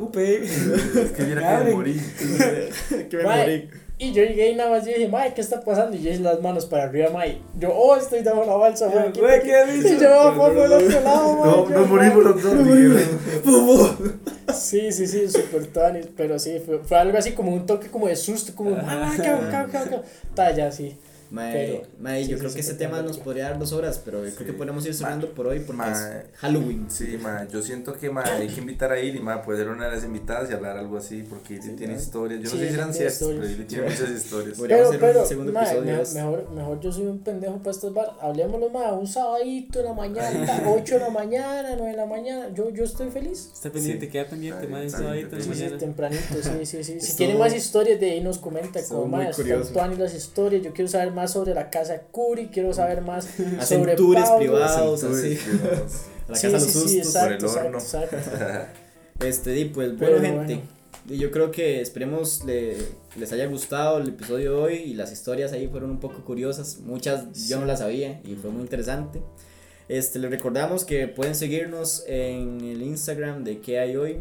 [0.00, 0.44] Upe.
[0.44, 1.92] Es que viera que me morí.
[3.10, 3.70] que me morí.
[4.02, 5.96] Y yo llegué y nada más yo dije, mae, ¿qué está pasando?
[5.96, 7.38] Y yo hice las manos para arriba, mae.
[7.56, 9.12] Yo, oh, estoy de la balsa, mae.
[9.12, 9.92] Güey, quita, ¿qué dices?
[9.92, 11.50] Y yo, por el otro lado, mae.
[11.50, 12.58] No, no morí por los dos.
[12.58, 14.20] dijeron.
[14.52, 18.08] Sí, sí, sí, super tuanis, pero sí, fue, fue algo así como un toque como
[18.08, 19.22] de susto, como, ah, Ajá.
[19.22, 20.02] cao, cao, cao, cao.
[20.34, 20.96] Ta, ya, sí.
[21.32, 24.48] Mae, mae, yo creo que ese tema nos podría dar dos horas, pero yo creo
[24.48, 26.90] que podemos ir cerrando por hoy porque es Halloween.
[26.90, 29.86] Sí, mae, yo siento que mae, hay que invitar a Ili, mae, puede ser una
[29.86, 32.42] de las invitadas y hablar algo así, porque Ili tiene historias.
[32.42, 34.58] Yo no sé si eran ciertas, pero Ili tiene muchas historias.
[34.60, 38.10] Pero, pero, segundo mae, mejor, mejor yo soy un pendejo para estos bar.
[38.20, 42.48] Hablemoslo, mae, un sabadito en la mañana, 8 de la mañana, 9 de la mañana.
[42.54, 43.52] Yo, yo estoy feliz.
[43.54, 45.70] Está pendiente, queda pendiente, mae, un sabadito en la mañana.
[45.70, 47.00] Sí, tempranito, sí, sí, sí.
[47.00, 50.62] Si tienen más historias de ahí nos comenta, como, mae, están las historias.
[50.62, 53.28] Yo quiero saber más sobre la casa Curi, quiero saber más
[53.64, 55.38] sobre tours privados, así.
[56.28, 57.78] la casa de los sustos, por el horno.
[57.78, 58.16] Exacto,
[59.24, 60.62] este, y pues bueno, gente.
[61.08, 62.76] Y yo creo que esperemos le,
[63.16, 66.78] les haya gustado el episodio de hoy y las historias ahí fueron un poco curiosas.
[66.78, 69.20] Muchas yo no las sabía y fue muy interesante.
[69.88, 74.20] Este, les recordamos que pueden seguirnos en el Instagram de qué hay hoy.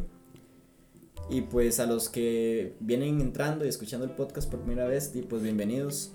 [1.30, 5.22] Y pues a los que vienen entrando y escuchando el podcast por primera vez, y
[5.22, 6.12] pues bienvenidos.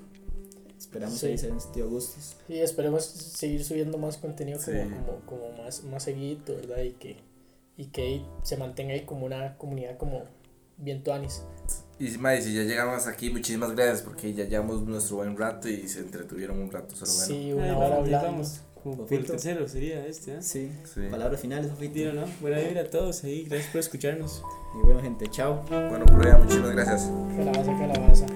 [0.79, 1.27] Esperamos sí.
[1.27, 2.37] ahí se sentido gustos.
[2.47, 6.83] Sí, esperemos seguir subiendo más contenido como, como, más, más seguido, ¿verdad?
[6.83, 7.17] Y que,
[7.77, 10.25] y que se mantenga ahí como una comunidad como
[10.77, 11.43] bien tuanis.
[11.99, 16.01] Y si ya llegamos aquí, muchísimas gracias porque ya llevamos nuestro buen rato y se
[16.01, 17.27] entretuvieron un rato solo bueno.
[17.27, 18.49] Sí, una hora hablando.
[18.83, 20.43] Como por el tercero sería este, ¿eh?
[20.43, 21.01] Sí, sí.
[21.11, 22.13] Palabras finales, Fofito.
[22.13, 22.25] ¿no?
[22.41, 24.45] Buena vibra a todos ahí, gracias por escucharnos.
[24.79, 25.65] Y bueno, gente, chao.
[25.69, 27.11] Bueno, prueba, muchísimas gracias.
[27.37, 28.27] Calabaza, calabaza.